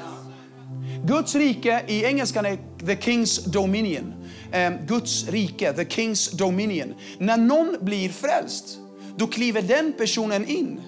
Guds 1.08 1.36
rike 1.36 1.84
i 1.88 2.06
engelskan 2.06 2.46
är 2.46 2.58
the 2.86 2.96
King's 2.96 3.50
Dominion. 3.50 4.14
Ehm, 4.52 4.74
Guds 4.88 5.28
rike, 5.30 5.74
the 5.74 5.84
King's 5.84 6.36
Dominion. 6.36 6.94
När 7.18 7.38
någon 7.38 7.78
blir 7.82 8.10
frälst, 8.10 8.78
då 9.18 9.28
kliver 9.28 9.62
den 9.62 9.94
personen 9.98 10.46
in 10.46 10.82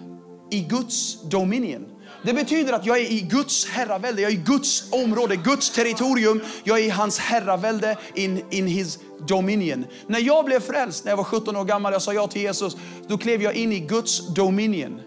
i 0.51 0.59
Guds 0.59 1.21
Dominion. 1.21 1.85
Det 2.23 2.33
betyder 2.33 2.73
att 2.73 2.85
jag 2.85 2.97
är 2.97 3.11
i 3.11 3.21
Guds 3.21 3.67
herravälde, 3.67 4.21
jag 4.21 4.31
är 4.31 4.35
i 4.35 4.43
Guds 4.45 4.93
område, 4.93 5.35
Guds 5.35 5.69
territorium. 5.69 6.41
Jag 6.63 6.79
är 6.79 6.83
i 6.83 6.89
hans 6.89 7.19
herravälde, 7.19 7.97
in, 8.15 8.41
in 8.49 8.67
his 8.67 8.99
dominion. 9.27 9.85
När 10.07 10.19
jag 10.19 10.45
blev 10.45 10.59
frälst, 10.59 11.05
när 11.05 11.11
jag 11.11 11.17
var 11.17 11.23
17 11.23 11.55
år 11.55 11.65
gammal, 11.65 11.93
jag 11.93 12.01
sa 12.01 12.13
ja 12.13 12.27
till 12.27 12.41
Jesus, 12.41 12.77
då 13.07 13.17
klev 13.17 13.41
jag 13.41 13.55
in 13.55 13.71
i 13.71 13.79
Guds 13.79 14.27
dominion. 14.27 15.01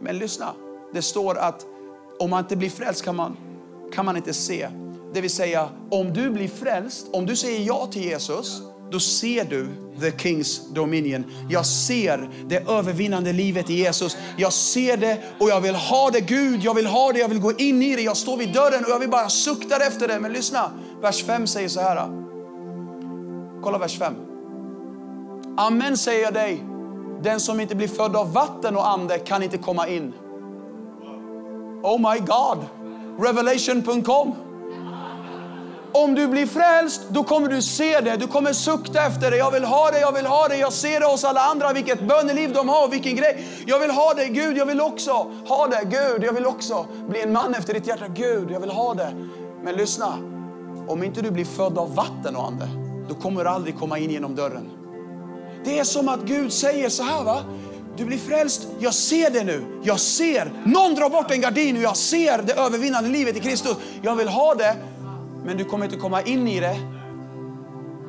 Men 0.00 0.18
lyssna, 0.18 0.54
det 0.94 1.02
står 1.02 1.38
att 1.38 1.66
om 2.18 2.30
man 2.30 2.44
inte 2.44 2.56
blir 2.56 2.70
frälst 2.70 3.04
kan 3.04 3.16
man, 3.16 3.36
kan 3.94 4.04
man 4.04 4.16
inte 4.16 4.34
se. 4.34 4.68
Det 5.14 5.20
vill 5.20 5.30
säga, 5.30 5.68
om 5.90 6.12
du 6.12 6.30
blir 6.30 6.48
frälst, 6.48 7.06
om 7.12 7.26
du 7.26 7.36
säger 7.36 7.66
ja 7.66 7.86
till 7.86 8.04
Jesus, 8.04 8.62
då 8.90 9.00
ser 9.00 9.44
du 9.44 9.68
the 10.00 10.18
Kings 10.18 10.68
dominion. 10.72 11.24
Jag 11.50 11.66
ser 11.66 12.30
det 12.46 12.68
övervinnande 12.68 13.32
livet 13.32 13.70
i 13.70 13.74
Jesus. 13.74 14.16
Jag 14.36 14.52
ser 14.52 14.96
det 14.96 15.18
och 15.40 15.48
jag 15.48 15.60
vill 15.60 15.74
ha 15.74 16.10
det. 16.10 16.20
Gud, 16.20 16.60
jag 16.62 16.74
vill 16.74 16.86
ha 16.86 17.12
det. 17.12 17.18
Jag 17.18 17.28
vill 17.28 17.40
gå 17.40 17.52
in 17.52 17.82
i 17.82 17.96
det. 17.96 18.02
Jag 18.02 18.16
står 18.16 18.36
vid 18.36 18.52
dörren 18.52 18.84
och 18.84 18.90
jag 18.90 18.98
vill 18.98 19.10
bara 19.10 19.28
sukta 19.28 19.76
efter 19.76 20.08
det. 20.08 20.20
Men 20.20 20.32
lyssna, 20.32 20.70
vers 21.00 21.24
5 21.24 21.46
säger 21.46 21.68
så 21.68 21.80
här. 21.80 22.08
Kolla 23.62 23.78
vers 23.78 23.98
5. 23.98 24.14
Amen 25.56 25.96
säger 25.96 26.22
jag 26.22 26.34
dig. 26.34 26.64
Den 27.22 27.40
som 27.40 27.60
inte 27.60 27.74
blir 27.74 27.88
född 27.88 28.16
av 28.16 28.32
vatten 28.32 28.76
och 28.76 28.88
ande 28.88 29.18
kan 29.18 29.42
inte 29.42 29.58
komma 29.58 29.88
in. 29.88 30.12
Oh 31.82 32.12
my 32.12 32.18
God. 32.18 32.83
Revelation.com 33.18 34.34
om 35.96 36.14
du 36.14 36.28
blir 36.28 36.46
frälst, 36.46 37.02
då 37.08 37.24
kommer 37.24 37.48
du 37.48 37.62
se 37.62 38.00
det. 38.00 38.16
Du 38.16 38.26
kommer 38.26 38.52
sukta 38.52 39.06
efter 39.06 39.30
det. 39.30 39.36
Jag 39.36 39.50
vill 39.50 39.64
ha 39.64 39.90
det, 39.90 40.00
jag 40.00 40.12
vill 40.12 40.26
ha 40.26 40.48
det. 40.48 40.56
Jag 40.56 40.72
ser 40.72 41.00
det 41.00 41.06
hos 41.06 41.24
alla 41.24 41.40
andra, 41.40 41.72
vilket 41.72 42.08
böneliv 42.08 42.52
de 42.52 42.68
har, 42.68 42.88
vilken 42.88 43.16
grej. 43.16 43.46
Jag 43.66 43.78
vill 43.78 43.90
ha 43.90 44.14
det. 44.14 44.28
Gud, 44.28 44.56
jag 44.56 44.66
vill 44.66 44.80
också 44.80 45.12
ha 45.48 45.66
det. 45.66 45.80
Gud, 45.84 46.24
jag 46.24 46.32
vill 46.32 46.46
också 46.46 46.86
bli 47.08 47.22
en 47.22 47.32
man 47.32 47.54
efter 47.54 47.74
ditt 47.74 47.86
hjärta. 47.86 48.08
Gud, 48.08 48.50
jag 48.50 48.60
vill 48.60 48.70
ha 48.70 48.94
det. 48.94 49.14
Men 49.62 49.74
lyssna, 49.74 50.14
om 50.88 51.02
inte 51.02 51.22
du 51.22 51.30
blir 51.30 51.44
född 51.44 51.78
av 51.78 51.94
vatten 51.94 52.36
och 52.36 52.46
ande, 52.46 52.68
då 53.08 53.14
kommer 53.14 53.44
du 53.44 53.50
aldrig 53.50 53.78
komma 53.78 53.98
in 53.98 54.10
genom 54.10 54.34
dörren. 54.34 54.70
Det 55.64 55.78
är 55.78 55.84
som 55.84 56.08
att 56.08 56.20
Gud 56.20 56.52
säger 56.52 56.88
så 56.88 57.02
här, 57.02 57.24
va? 57.24 57.38
Du 57.96 58.04
blir 58.04 58.18
frälst. 58.18 58.68
Jag 58.78 58.94
ser 58.94 59.30
det 59.30 59.44
nu. 59.44 59.64
Jag 59.82 60.00
ser. 60.00 60.52
Någon 60.64 60.94
drar 60.94 61.10
bort 61.10 61.30
en 61.30 61.40
gardin 61.40 61.76
och 61.76 61.82
jag 61.82 61.96
ser 61.96 62.42
det 62.42 62.52
övervinnande 62.52 63.08
livet 63.08 63.36
i 63.36 63.40
Kristus. 63.40 63.76
Jag 64.02 64.16
vill 64.16 64.28
ha 64.28 64.54
det. 64.54 64.76
Men 65.44 65.56
du 65.56 65.64
kommer 65.64 65.84
inte 65.84 65.96
komma 65.96 66.22
in 66.22 66.48
i 66.48 66.60
det 66.60 66.76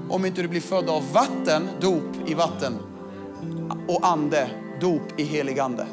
om 0.09 0.25
inte 0.25 0.41
du 0.41 0.47
blir 0.47 0.61
född 0.61 0.89
av 0.89 1.11
vatten, 1.13 1.69
dop 1.81 2.29
i 2.29 2.33
vatten 2.33 2.73
och 3.87 4.07
ande, 4.07 4.49
dop 4.81 5.19
i 5.19 5.23
helig 5.23 5.59
ande. 5.59 5.87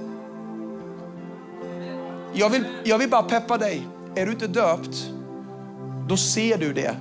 Jag 2.33 2.51
vill, 2.51 2.65
jag 2.85 2.99
vill 2.99 3.11
bara 3.11 3.23
peppa 3.23 3.59
dig. 3.59 3.87
Är 4.15 4.27
du 4.27 4.33
inte 4.33 4.47
döpt, 4.47 5.11
då 6.09 6.17
ser 6.17 6.59
du 6.59 6.73
det. 6.73 6.97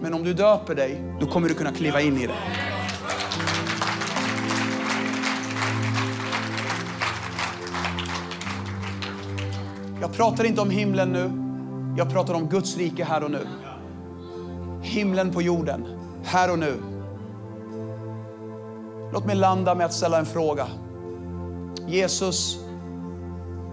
Men 0.00 0.14
om 0.14 0.24
du 0.24 0.34
döper 0.34 0.74
dig, 0.74 1.02
då 1.20 1.26
kommer 1.26 1.48
du 1.48 1.54
kunna 1.54 1.72
kliva 1.72 2.00
in 2.00 2.18
i 2.18 2.26
det. 2.26 2.34
Jag 10.02 10.12
pratar 10.12 10.44
inte 10.44 10.60
om 10.60 10.70
himlen 10.70 11.12
nu. 11.12 11.30
Jag 11.98 12.12
pratar 12.12 12.34
om 12.34 12.48
Guds 12.48 12.76
rike 12.76 13.04
här 13.04 13.24
och 13.24 13.30
nu 13.30 13.46
himlen 14.82 15.32
på 15.32 15.42
jorden, 15.42 15.86
här 16.24 16.50
och 16.50 16.58
nu. 16.58 16.82
Låt 19.12 19.26
mig 19.26 19.36
landa 19.36 19.74
med 19.74 19.86
att 19.86 19.92
ställa 19.92 20.18
en 20.18 20.26
fråga. 20.26 20.66
Jesus, 21.86 22.58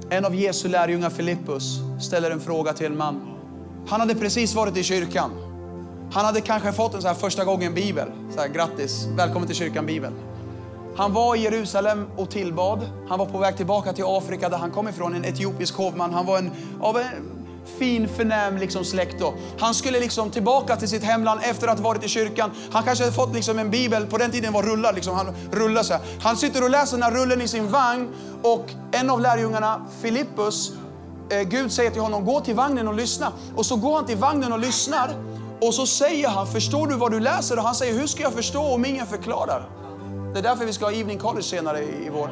en 0.10 0.26
av 0.26 0.36
Jesu 0.36 0.68
lärjungar 0.68 1.10
Filippus 1.10 1.80
ställer 2.02 2.32
en 2.32 2.40
fråga 2.40 2.74
till 2.74 2.86
en 2.86 2.98
man. 2.98 3.22
Han 3.88 4.00
hade 4.00 4.16
precis 4.16 4.56
varit 4.56 4.78
i 4.78 4.84
kyrkan. 4.84 5.32
Han 6.12 6.26
hade 6.26 6.42
kanske 6.42 6.72
fått 6.72 6.94
en 6.94 7.02
så 7.02 7.08
här 7.08 7.16
första 7.16 7.46
gången 7.46 7.74
bibel. 7.74 8.08
Så 8.36 8.42
här, 8.42 8.48
grattis, 8.48 9.08
välkommen 9.18 9.48
till 9.48 9.56
kyrkan 9.56 9.86
bibel. 9.86 10.14
Han 10.96 11.14
var 11.14 11.36
i 11.36 11.40
Jerusalem 11.40 12.08
och 12.18 12.30
tillbad. 12.30 12.90
Han 13.10 13.20
var 13.20 13.26
på 13.26 13.38
väg 13.38 13.58
tillbaka 13.58 13.94
till 13.94 14.04
Afrika 14.08 14.50
där 14.50 14.58
han 14.58 14.72
kom 14.72 14.88
ifrån, 14.88 15.16
en 15.16 15.26
etiopisk 15.26 15.76
hovman. 15.76 16.14
Han 16.14 16.26
var 16.26 16.38
en, 16.38 16.52
av 16.82 16.98
en 16.98 17.40
fin 17.78 18.08
förnäm 18.08 18.58
liksom 18.58 18.86
släkt 18.86 19.20
då. 19.20 19.34
Han 19.60 19.74
skulle 19.74 20.00
liksom 20.00 20.32
tillbaka 20.32 20.76
till 20.76 20.88
sitt 20.88 21.04
hemland 21.04 21.42
efter 21.44 21.68
att 21.68 21.78
ha 21.78 21.84
varit 21.84 22.04
i 22.04 22.08
kyrkan. 22.08 22.52
Han 22.72 22.84
kanske 22.84 23.04
hade 23.04 23.16
fått 23.16 23.36
liksom 23.36 23.60
en 23.60 23.72
bibel, 23.72 24.06
på 24.06 24.18
den 24.18 24.32
tiden 24.32 24.54
var 24.54 24.64
rullar 24.64 24.94
liksom, 24.94 25.16
han 25.16 25.36
rullar 25.52 25.84
så 25.84 25.94
här. 25.94 26.02
Han 26.22 26.38
sitter 26.38 26.64
och 26.64 26.70
läser 26.70 26.98
den 26.98 27.04
här 27.04 27.12
rullen 27.12 27.42
i 27.42 27.48
sin 27.48 27.72
vagn 27.72 28.10
och 28.44 28.66
en 28.92 29.10
av 29.10 29.22
lärjungarna, 29.22 29.86
Filippus, 30.02 30.72
eh, 31.30 31.42
Gud 31.42 31.72
säger 31.72 31.92
till 31.92 32.02
honom, 32.02 32.26
gå 32.26 32.40
till 32.40 32.56
vagnen 32.56 32.88
och 32.88 32.94
lyssna. 32.94 33.32
Och 33.56 33.66
så 33.66 33.76
går 33.76 33.96
han 33.96 34.06
till 34.06 34.18
vagnen 34.18 34.54
och 34.54 34.60
lyssnar 34.60 35.10
och 35.62 35.74
så 35.74 35.88
säger 35.88 36.28
han, 36.28 36.48
förstår 36.48 36.88
du 36.88 36.96
vad 36.96 37.12
du 37.12 37.20
läser? 37.20 37.58
Och 37.58 37.64
han 37.64 37.76
säger, 37.76 37.94
hur 37.94 38.08
ska 38.08 38.24
jag 38.24 38.34
förstå 38.34 38.62
om 38.62 38.86
ingen 38.86 39.08
förklarar? 39.08 39.79
Det 40.40 40.48
är 40.48 40.50
därför 40.50 40.66
vi 40.66 40.74
ska 40.74 40.86
ha 40.86 40.92
evening 40.92 41.18
college 41.18 41.44
senare 41.44 41.80
i, 41.80 42.10
vår. 42.14 42.30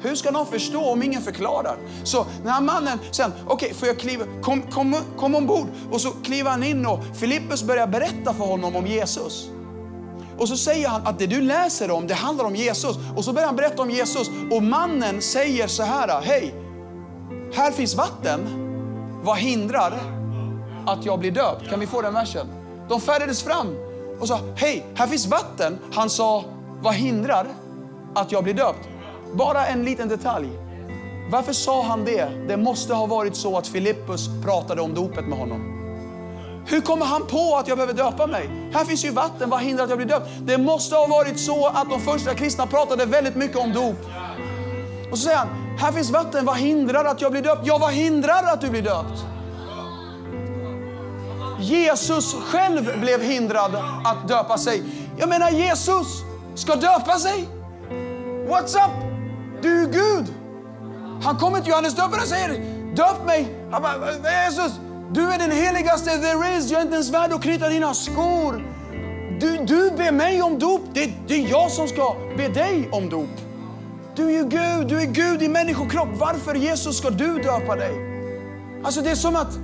Hur 0.00 0.14
ska 0.14 0.30
någon 0.30 0.46
förstå 0.46 0.84
om 0.84 1.02
ingen 1.02 1.22
förklarar? 1.22 1.76
Så 2.04 2.26
den 2.42 2.52
här 2.52 2.60
mannen 2.60 2.98
sen, 3.10 3.32
okej, 3.46 3.54
okay, 3.54 3.74
får 3.74 3.88
jag 3.88 3.98
kliva, 3.98 4.24
kom, 4.42 4.62
kom, 4.62 4.96
kom 5.16 5.34
ombord. 5.34 5.66
Och 5.92 6.00
så 6.00 6.10
kliver 6.10 6.50
han 6.50 6.62
in 6.62 6.86
och 6.86 7.00
Filippus 7.14 7.62
börjar 7.62 7.86
berätta 7.86 8.34
för 8.34 8.44
honom 8.44 8.76
om 8.76 8.86
Jesus. 8.86 9.48
Och 10.38 10.48
så 10.48 10.56
säger 10.56 10.88
han 10.88 11.06
att 11.06 11.18
det 11.18 11.26
du 11.26 11.40
läser 11.40 11.90
om, 11.90 12.06
det 12.06 12.14
handlar 12.14 12.44
om 12.44 12.56
Jesus. 12.56 12.96
Och 13.16 13.24
så 13.24 13.32
börjar 13.32 13.46
han 13.46 13.56
berätta 13.56 13.82
om 13.82 13.90
Jesus. 13.90 14.30
Och 14.50 14.62
mannen 14.62 15.22
säger 15.22 15.66
så 15.66 15.82
här, 15.82 16.20
hej, 16.20 16.54
här 17.54 17.70
finns 17.70 17.94
vatten. 17.94 18.40
Vad 19.22 19.38
hindrar 19.38 19.98
att 20.86 21.04
jag 21.04 21.18
blir 21.18 21.30
döpt? 21.30 21.70
Kan 21.70 21.80
vi 21.80 21.86
få 21.86 22.02
den 22.02 22.14
versen? 22.14 22.46
De 22.88 23.00
färdades 23.00 23.42
fram 23.42 23.76
och 24.20 24.28
sa, 24.28 24.40
hej, 24.56 24.86
här 24.94 25.06
finns 25.06 25.26
vatten. 25.26 25.78
Han 25.92 26.10
sa, 26.10 26.44
vad 26.82 26.94
hindrar 26.94 27.46
att 28.14 28.32
jag 28.32 28.44
blir 28.44 28.54
döpt? 28.54 28.88
Bara 29.32 29.66
en 29.66 29.84
liten 29.84 30.08
detalj. 30.08 30.48
Varför 31.30 31.52
sa 31.52 31.82
han 31.82 32.04
det? 32.04 32.28
Det 32.48 32.56
måste 32.56 32.94
ha 32.94 33.06
varit 33.06 33.36
så 33.36 33.58
att 33.58 33.66
Filippus 33.66 34.28
pratade 34.44 34.82
om 34.82 34.94
dopet 34.94 35.26
med 35.26 35.38
honom. 35.38 35.76
Hur 36.68 36.80
kommer 36.80 37.06
han 37.06 37.26
på 37.26 37.56
att 37.56 37.68
jag 37.68 37.78
behöver 37.78 37.94
döpa 37.94 38.26
mig? 38.26 38.50
Här 38.72 38.84
finns 38.84 39.04
ju 39.04 39.10
vatten, 39.10 39.50
vad 39.50 39.60
hindrar 39.60 39.84
att 39.84 39.90
jag 39.90 39.98
blir 39.98 40.08
döpt? 40.08 40.28
Det 40.40 40.58
måste 40.58 40.96
ha 40.96 41.06
varit 41.06 41.40
så 41.40 41.66
att 41.66 41.90
de 41.90 42.00
första 42.00 42.34
kristna 42.34 42.66
pratade 42.66 43.06
väldigt 43.06 43.36
mycket 43.36 43.56
om 43.56 43.72
dop. 43.72 43.96
Och 45.10 45.18
så 45.18 45.24
säger 45.24 45.38
han, 45.38 45.48
här 45.78 45.92
finns 45.92 46.10
vatten, 46.10 46.44
vad 46.44 46.56
hindrar 46.56 47.04
att 47.04 47.20
jag 47.20 47.32
blir 47.32 47.42
döpt? 47.42 47.62
Ja, 47.64 47.78
vad 47.78 47.92
hindrar 47.92 48.42
att 48.52 48.60
du 48.60 48.70
blir 48.70 48.82
döpt? 48.82 49.24
Jesus 51.60 52.34
själv 52.34 53.00
blev 53.00 53.22
hindrad 53.22 53.74
att 54.04 54.28
döpa 54.28 54.58
sig. 54.58 54.82
Jag 55.18 55.28
menar 55.28 55.50
Jesus 55.50 56.25
ska 56.56 56.74
döpa 56.74 57.18
sig. 57.18 57.48
What's 58.48 58.74
up? 58.74 58.90
Du 59.62 59.82
är 59.82 59.86
Gud. 59.86 60.34
Han 61.22 61.36
kommer 61.36 61.60
till 61.60 61.68
Johannes 61.68 61.94
döparen 61.94 62.22
och 62.22 62.28
säger 62.28 62.48
döp 62.96 63.26
mig. 63.26 63.54
Han 63.70 63.82
bara, 63.82 63.94
äh, 63.94 64.44
Jesus, 64.44 64.72
du 65.10 65.32
är 65.32 65.38
den 65.38 65.50
heligaste 65.50 66.10
there 66.10 66.56
is. 66.56 66.70
Jag 66.70 66.80
är 66.80 66.84
inte 66.84 66.94
ens 66.94 67.10
värd 67.10 67.32
att 67.32 67.42
knyta 67.42 67.68
dina 67.68 67.94
skor. 67.94 68.64
Du, 69.40 69.56
du 69.56 69.90
ber 69.90 70.12
mig 70.12 70.42
om 70.42 70.58
dop. 70.58 70.80
Det, 70.94 71.12
det 71.26 71.34
är 71.34 71.50
jag 71.50 71.70
som 71.70 71.88
ska 71.88 72.16
be 72.36 72.48
dig 72.48 72.88
om 72.92 73.08
dop. 73.08 73.28
Du 74.16 74.26
är 74.26 74.30
ju 74.30 74.42
Gud, 74.42 74.88
du 74.88 75.00
är 75.00 75.06
Gud 75.06 75.42
i 75.42 75.48
människokropp. 75.48 76.08
Varför 76.12 76.54
Jesus 76.54 76.98
ska 76.98 77.10
du 77.10 77.38
döpa 77.38 77.76
dig? 77.76 77.92
Alltså 78.84 79.00
det 79.00 79.10
är 79.10 79.14
som 79.14 79.36
att, 79.36 79.58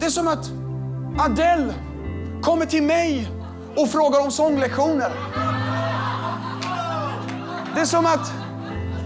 det 0.00 0.06
är 0.06 0.10
som 0.10 0.28
att 0.28 0.50
Adele 1.18 1.74
kommer 2.42 2.66
till 2.66 2.82
mig 2.82 3.28
och 3.76 3.90
frågar 3.90 4.20
om 4.20 4.30
sånglektioner. 4.30 5.10
Det 7.78 7.82
är 7.82 7.86
som 7.86 8.06
att 8.06 8.32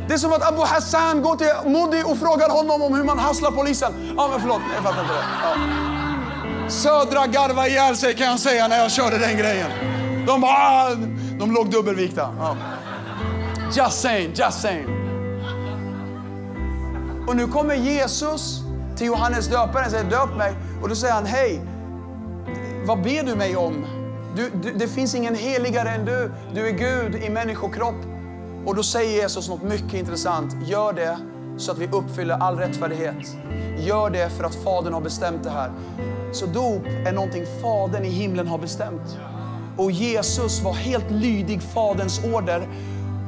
det 0.08 0.14
är 0.14 0.18
som 0.18 0.32
att 0.32 0.48
Abu 0.48 0.62
Hassan 0.62 1.22
går 1.22 1.36
till 1.36 1.70
Modi 1.70 2.02
och 2.06 2.18
frågar 2.18 2.48
honom 2.48 2.82
om 2.82 2.94
hur 2.94 3.04
man 3.04 3.18
hasslar 3.18 3.50
polisen. 3.50 4.14
Ja, 4.16 4.28
men 4.30 4.40
förlåt, 4.40 4.60
jag 4.74 4.84
fattar 4.84 5.00
inte 5.02 5.14
det. 5.14 5.20
Ja. 5.42 6.70
Södra 6.70 7.26
garva 7.26 7.66
ihjäl 7.66 7.96
sig 7.96 8.14
kan 8.14 8.26
jag 8.26 8.40
säga 8.40 8.68
när 8.68 8.78
jag 8.78 8.90
körde 8.90 9.18
den 9.18 9.38
grejen. 9.38 9.70
De 10.26 10.40
bara, 10.40 10.52
ah, 10.52 10.94
de 11.38 11.52
låg 11.52 11.70
dubbelvikta. 11.70 12.34
Ja. 12.38 12.56
Just 13.76 14.00
saying, 14.00 14.32
just 14.34 14.60
saying. 14.60 14.86
Och 17.28 17.36
nu 17.36 17.46
kommer 17.46 17.74
Jesus 17.74 18.60
till 18.96 19.06
Johannes 19.06 19.46
döparen 19.48 19.84
och 19.84 19.90
säger 19.90 20.10
döp 20.10 20.36
mig. 20.36 20.54
Och 20.82 20.88
då 20.88 20.94
säger 20.94 21.14
han, 21.14 21.26
hej, 21.26 21.60
vad 22.86 23.02
ber 23.02 23.22
du 23.22 23.34
mig 23.34 23.56
om? 23.56 23.86
Du, 24.36 24.50
du, 24.62 24.72
det 24.72 24.88
finns 24.88 25.14
ingen 25.14 25.34
heligare 25.34 25.90
än 25.90 26.04
du. 26.04 26.32
Du 26.54 26.68
är 26.68 26.72
Gud 26.72 27.14
i 27.14 27.30
människokropp. 27.30 28.11
Och 28.66 28.74
då 28.74 28.82
säger 28.82 29.22
Jesus 29.22 29.48
något 29.48 29.62
mycket 29.62 29.94
intressant. 29.94 30.68
Gör 30.68 30.92
det 30.92 31.18
så 31.56 31.72
att 31.72 31.78
vi 31.78 31.88
uppfyller 31.88 32.34
all 32.34 32.58
rättfärdighet. 32.58 33.36
Gör 33.78 34.10
det 34.10 34.30
för 34.30 34.44
att 34.44 34.54
Fadern 34.54 34.92
har 34.92 35.00
bestämt 35.00 35.44
det 35.44 35.50
här. 35.50 35.70
Så 36.32 36.46
dop 36.46 36.86
är 37.06 37.12
någonting 37.12 37.44
Fadern 37.62 38.04
i 38.04 38.08
himlen 38.08 38.46
har 38.46 38.58
bestämt. 38.58 39.18
Och 39.76 39.90
Jesus 39.90 40.60
var 40.60 40.72
helt 40.72 41.10
lydig 41.10 41.62
Faderns 41.62 42.24
order. 42.24 42.68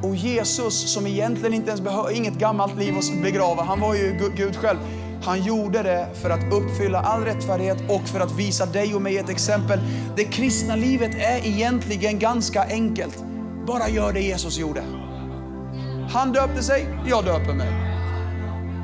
Och 0.03 0.15
Jesus 0.15 0.93
som 0.93 1.07
egentligen 1.07 1.53
inte 1.53 1.69
ens 1.69 1.81
behöver, 1.81 2.11
inget 2.11 2.33
gammalt 2.33 2.77
liv 2.77 2.97
att 2.97 3.23
begrava, 3.23 3.63
han 3.63 3.79
var 3.79 3.95
ju 3.95 4.31
Gud 4.37 4.55
själv. 4.55 4.77
Han 5.23 5.43
gjorde 5.43 5.83
det 5.83 6.07
för 6.13 6.29
att 6.29 6.53
uppfylla 6.53 6.99
all 6.99 7.23
rättfärdighet 7.23 7.77
och 7.89 8.01
för 8.01 8.19
att 8.19 8.31
visa 8.31 8.65
dig 8.65 8.95
och 8.95 9.01
mig 9.01 9.17
ett 9.17 9.29
exempel. 9.29 9.79
Det 10.15 10.23
kristna 10.23 10.75
livet 10.75 11.15
är 11.15 11.47
egentligen 11.47 12.19
ganska 12.19 12.63
enkelt. 12.63 13.23
Bara 13.67 13.89
gör 13.89 14.13
det 14.13 14.21
Jesus 14.21 14.57
gjorde. 14.57 15.04
Han 16.09 16.31
döpte 16.31 16.63
sig, 16.63 16.87
jag 17.07 17.25
döper 17.25 17.53
mig. 17.53 17.67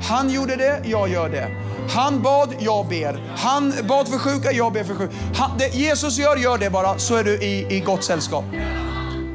Han 0.02 0.30
gjorde 0.30 0.56
det, 0.56 0.82
jag 0.84 1.08
gör 1.08 1.28
det. 1.28 1.48
Han 1.90 2.22
bad, 2.22 2.54
jag 2.58 2.88
ber. 2.88 3.34
Han 3.36 3.72
bad 3.88 4.08
för 4.08 4.18
sjuka, 4.18 4.52
jag 4.52 4.72
ber 4.72 4.84
för 4.84 4.94
sjuka. 4.94 5.14
Han, 5.34 5.58
det 5.58 5.74
Jesus 5.74 6.18
gör, 6.18 6.36
gör 6.36 6.58
det 6.58 6.70
bara, 6.70 6.98
så 6.98 7.16
är 7.16 7.24
du 7.24 7.34
i, 7.34 7.76
i 7.76 7.80
gott 7.80 8.04
sällskap. 8.04 8.44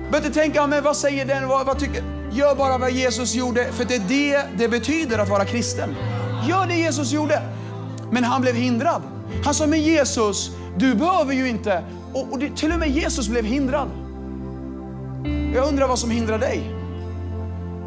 Behöver 0.10 0.28
inte 0.28 0.40
tänka, 0.40 0.68
men 0.68 0.84
vad 0.84 0.98
säger 0.98 1.26
den, 1.26 1.48
vad, 1.48 1.66
vad 1.66 1.80
tycker... 1.80 2.04
Gör 2.32 2.56
bara 2.56 2.78
vad 2.78 2.92
Jesus 2.92 3.36
gjorde, 3.36 3.72
för 3.72 3.86
det 3.86 3.96
är 3.96 4.00
det 4.08 4.44
det 4.58 4.68
betyder 4.68 5.20
att 5.20 5.30
vara 5.30 5.46
kristen. 5.46 5.96
Gör 6.48 6.68
det 6.68 6.76
Jesus 6.76 7.12
gjorde. 7.12 7.42
Men 8.12 8.24
han 8.24 8.42
blev 8.42 8.56
hindrad. 8.56 9.02
Han 9.44 9.54
sa, 9.54 9.68
men 9.68 9.82
Jesus, 9.82 10.52
du 10.78 10.96
behöver 10.96 11.34
ju 11.34 11.50
inte. 11.50 11.84
Och, 12.14 12.32
och 12.32 12.40
det, 12.40 12.56
till 12.56 12.72
och 12.72 12.80
med 12.80 12.90
Jesus 12.90 13.28
blev 13.28 13.46
hindrad. 13.46 13.90
Jag 15.56 15.68
undrar 15.68 15.88
vad 15.88 16.00
som 16.00 16.12
hindrar 16.12 16.38
dig. 16.38 16.77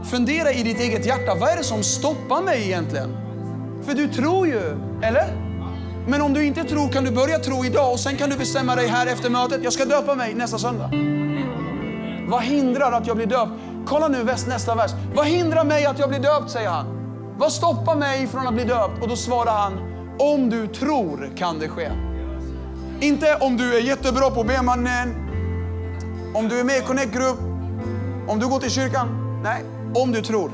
Fundera 0.04 0.52
i 0.52 0.62
ditt 0.62 0.80
eget 0.80 1.06
hjärta, 1.06 1.34
vad 1.34 1.50
är 1.50 1.56
det 1.56 1.64
som 1.64 1.82
stoppar 1.82 2.42
mig 2.42 2.62
egentligen? 2.62 3.16
För 3.82 3.94
du 3.94 4.08
tror 4.08 4.46
ju, 4.46 4.62
eller? 5.02 5.50
Men 6.06 6.22
om 6.22 6.32
du 6.32 6.44
inte 6.44 6.64
tror 6.64 6.88
kan 6.88 7.04
du 7.04 7.10
börja 7.10 7.38
tro 7.38 7.64
idag 7.64 7.92
och 7.92 8.00
sen 8.00 8.16
kan 8.16 8.30
du 8.30 8.36
bestämma 8.36 8.76
dig 8.76 8.86
här 8.86 9.06
efter 9.06 9.30
mötet, 9.30 9.64
jag 9.64 9.72
ska 9.72 9.84
döpa 9.84 10.14
mig 10.14 10.34
nästa 10.34 10.58
söndag. 10.58 10.90
Vad 12.28 12.42
hindrar 12.42 12.92
att 12.92 13.06
jag 13.06 13.16
blir 13.16 13.26
döpt? 13.26 13.52
Kolla 13.86 14.08
nu 14.08 14.24
nästa 14.24 14.74
vers. 14.74 14.90
Vad 15.14 15.26
hindrar 15.26 15.64
mig 15.64 15.86
att 15.86 15.98
jag 15.98 16.08
blir 16.08 16.18
döpt, 16.18 16.50
säger 16.50 16.68
han. 16.68 16.86
Vad 17.38 17.52
stoppar 17.52 17.96
mig 17.96 18.26
från 18.26 18.46
att 18.46 18.54
bli 18.54 18.64
döpt? 18.64 19.02
Och 19.02 19.08
då 19.08 19.16
svarar 19.16 19.52
han, 19.52 19.78
om 20.18 20.50
du 20.50 20.66
tror 20.66 21.30
kan 21.36 21.58
det 21.58 21.68
ske. 21.68 21.90
Inte 23.00 23.36
om 23.40 23.56
du 23.56 23.76
är 23.76 23.80
jättebra 23.80 24.30
på 24.30 24.44
B-mannen, 24.44 25.14
om 26.34 26.48
du 26.48 26.60
är 26.60 26.64
med 26.64 26.78
i 26.78 26.80
Connect 26.80 27.12
Group, 27.12 27.38
om 28.28 28.38
du 28.38 28.48
går 28.48 28.58
till 28.58 28.70
kyrkan. 28.70 29.40
Nej, 29.42 29.64
om 29.94 30.12
du 30.12 30.22
tror. 30.22 30.50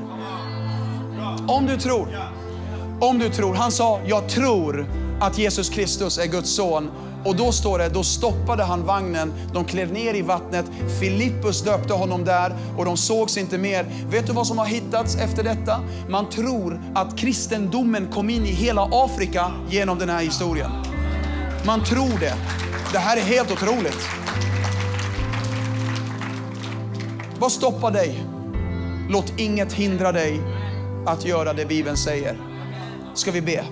Om 1.47 1.65
du 1.65 1.77
tror. 1.77 2.07
Om 3.01 3.19
du 3.19 3.29
tror. 3.29 3.55
Han 3.55 3.71
sa, 3.71 3.99
jag 4.05 4.29
tror 4.29 4.85
att 5.19 5.37
Jesus 5.37 5.69
Kristus 5.69 6.17
är 6.17 6.25
Guds 6.25 6.55
son. 6.55 6.91
Och 7.25 7.35
då 7.35 7.51
står 7.51 7.79
det, 7.79 7.89
då 7.89 8.03
stoppade 8.03 8.63
han 8.63 8.85
vagnen, 8.85 9.33
de 9.53 9.65
klev 9.65 9.93
ner 9.93 10.13
i 10.13 10.21
vattnet, 10.21 10.65
Filippus 10.99 11.61
döpte 11.61 11.93
honom 11.93 12.25
där 12.25 12.55
och 12.77 12.85
de 12.85 12.97
sågs 12.97 13.37
inte 13.37 13.57
mer. 13.57 13.85
Vet 14.09 14.27
du 14.27 14.33
vad 14.33 14.47
som 14.47 14.57
har 14.57 14.65
hittats 14.65 15.15
efter 15.15 15.43
detta? 15.43 15.79
Man 16.09 16.29
tror 16.29 16.81
att 16.95 17.17
kristendomen 17.17 18.11
kom 18.11 18.29
in 18.29 18.45
i 18.45 18.51
hela 18.51 18.89
Afrika 18.91 19.51
genom 19.69 19.99
den 19.99 20.09
här 20.09 20.23
historien. 20.23 20.71
Man 21.65 21.83
tror 21.83 22.19
det. 22.19 22.33
Det 22.91 22.99
här 22.99 23.17
är 23.17 23.21
helt 23.21 23.51
otroligt. 23.51 24.07
Vad 27.39 27.51
stoppar 27.51 27.91
dig? 27.91 28.36
Låt 29.09 29.33
inget 29.37 29.73
hindra 29.73 30.11
dig 30.11 30.39
att 31.05 31.25
göra 31.25 31.53
det 31.53 31.65
Bibeln 31.65 31.97
säger. 31.97 32.37
Ska 33.13 33.31
vi 33.31 33.41
be? 33.41 33.63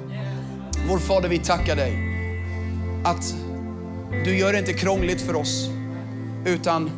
Vår 0.89 0.99
Fader, 0.99 1.29
vi 1.29 1.39
tackar 1.39 1.75
dig 1.75 1.97
att 3.03 3.35
du 4.25 4.37
gör 4.37 4.53
det 4.53 4.59
inte 4.59 4.73
krångligt 4.73 5.21
för 5.21 5.35
oss, 5.35 5.69
utan 6.45 6.91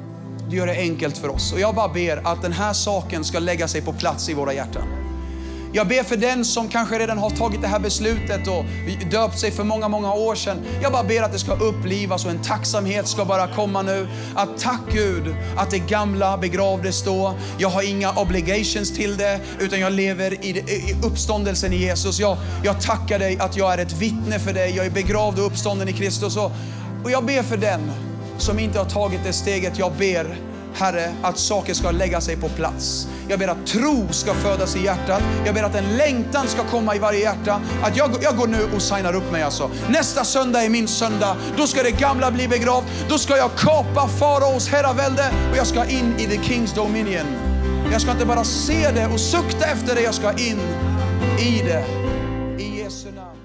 du 0.50 0.58
gör 0.58 0.67
det 0.67 0.78
enkelt 0.78 1.17
för 1.17 1.30
oss. 1.30 1.54
Och 1.54 1.60
jag 1.60 1.76
bara 1.76 1.93
ber 1.93 2.28
att 2.28 2.41
den 2.41 2.52
här 2.52 2.73
saken 2.73 3.23
ska 3.23 3.39
lägga 3.39 3.67
sig 3.67 3.82
på 3.82 3.93
plats 3.93 4.30
i 4.30 4.34
våra 4.34 4.54
hjärtan. 4.54 5.06
Jag 5.73 5.88
ber 5.88 6.03
för 6.03 6.17
den 6.17 6.45
som 6.45 6.67
kanske 6.67 6.99
redan 6.99 7.17
har 7.17 7.30
tagit 7.30 7.62
det 7.62 7.67
här 7.67 7.80
beslutet 7.80 8.47
och 8.47 8.65
döpt 9.12 9.39
sig 9.39 9.51
för 9.51 9.63
många, 9.63 9.88
många 9.88 10.13
år 10.13 10.36
sedan. 10.36 10.58
Jag 10.82 10.91
bara 10.91 11.03
ber 11.03 11.21
att 11.21 11.32
det 11.32 11.39
ska 11.39 11.53
upplivas 11.53 12.25
och 12.25 12.32
en 12.32 12.41
tacksamhet 12.41 13.08
ska 13.08 13.25
bara 13.25 13.47
komma 13.47 13.82
nu. 13.82 14.08
Att 14.36 14.58
tack 14.60 14.82
Gud 14.91 15.36
att 15.58 15.71
det 15.71 15.80
gamla 15.80 16.38
begravdes 16.38 17.03
då. 17.03 17.34
Jag 17.58 17.69
har 17.69 17.89
inga 17.89 18.12
obligations 18.12 18.95
till 18.95 19.17
det, 19.17 19.39
utan 19.60 19.80
jag 19.80 19.93
lever 19.93 20.45
i, 20.45 20.49
i 20.49 20.95
uppståndelsen 21.03 21.73
i 21.73 21.77
Jesus. 21.77 22.19
Jag, 22.19 22.38
jag 22.63 22.82
tackar 22.82 23.19
dig 23.19 23.38
att 23.39 23.58
jag 23.58 23.73
är 23.73 23.77
ett 23.77 23.93
vittne 23.93 24.39
för 24.39 24.53
dig. 24.53 24.73
Jag 24.75 24.86
är 24.86 24.91
begravd 24.91 25.39
och 25.39 25.45
uppstånden 25.45 25.89
i 25.89 25.93
Kristus. 25.93 26.38
Och, 26.38 26.51
och 27.03 27.12
jag 27.12 27.25
ber 27.25 27.43
för 27.43 27.58
den 27.58 27.91
som 28.38 28.60
inte 28.60 28.80
har 28.80 28.86
tagit 28.86 29.19
det 29.23 29.34
steget. 29.34 29.80
Jag 29.80 29.91
ber 29.91 30.38
Herre, 30.77 31.15
att 31.21 31.37
saker 31.37 31.73
ska 31.73 31.91
lägga 31.91 32.21
sig 32.21 32.37
på 32.37 32.49
plats. 32.49 33.07
Jag 33.27 33.39
ber 33.39 33.47
att 33.47 33.67
tro 33.67 34.07
ska 34.11 34.33
födas 34.33 34.75
i 34.75 34.83
hjärtat. 34.83 35.21
Jag 35.45 35.55
ber 35.55 35.63
att 35.63 35.75
en 35.75 35.97
längtan 35.97 36.47
ska 36.47 36.63
komma 36.63 36.95
i 36.95 36.99
varje 36.99 37.19
hjärta. 37.19 37.61
Att 37.83 37.97
jag, 37.97 38.11
jag 38.21 38.37
går 38.37 38.47
nu 38.47 38.57
och 38.75 38.81
signar 38.81 39.15
upp 39.15 39.31
mig 39.31 39.43
alltså. 39.43 39.69
Nästa 39.89 40.23
söndag 40.23 40.63
är 40.63 40.69
min 40.69 40.87
söndag. 40.87 41.37
Då 41.57 41.67
ska 41.67 41.83
det 41.83 41.91
gamla 41.91 42.31
bli 42.31 42.47
begravt. 42.47 42.85
Då 43.09 43.17
ska 43.17 43.37
jag 43.37 43.51
kapa 43.57 44.07
faraos 44.07 44.69
herravälde 44.69 45.31
och 45.51 45.57
jag 45.57 45.67
ska 45.67 45.85
in 45.85 46.13
i 46.19 46.25
the 46.25 46.43
Kings 46.43 46.73
Dominion. 46.73 47.25
Jag 47.91 48.01
ska 48.01 48.11
inte 48.11 48.25
bara 48.25 48.43
se 48.43 48.91
det 48.91 49.07
och 49.07 49.19
sukta 49.19 49.65
efter 49.65 49.95
det, 49.95 50.01
jag 50.01 50.13
ska 50.13 50.31
in 50.31 50.59
i 51.39 51.61
det. 51.65 51.85
I 52.63 52.79
Jesu 52.79 53.11
namn. 53.11 53.39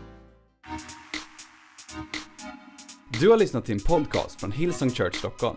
Du 3.21 3.31
har 3.31 3.37
lyssnat 3.37 3.65
till 3.65 3.75
en 3.75 3.81
podcast 3.81 4.41
från 4.41 4.53
Hillsong 4.53 4.91
Church 4.91 5.15
Stockholm. 5.17 5.57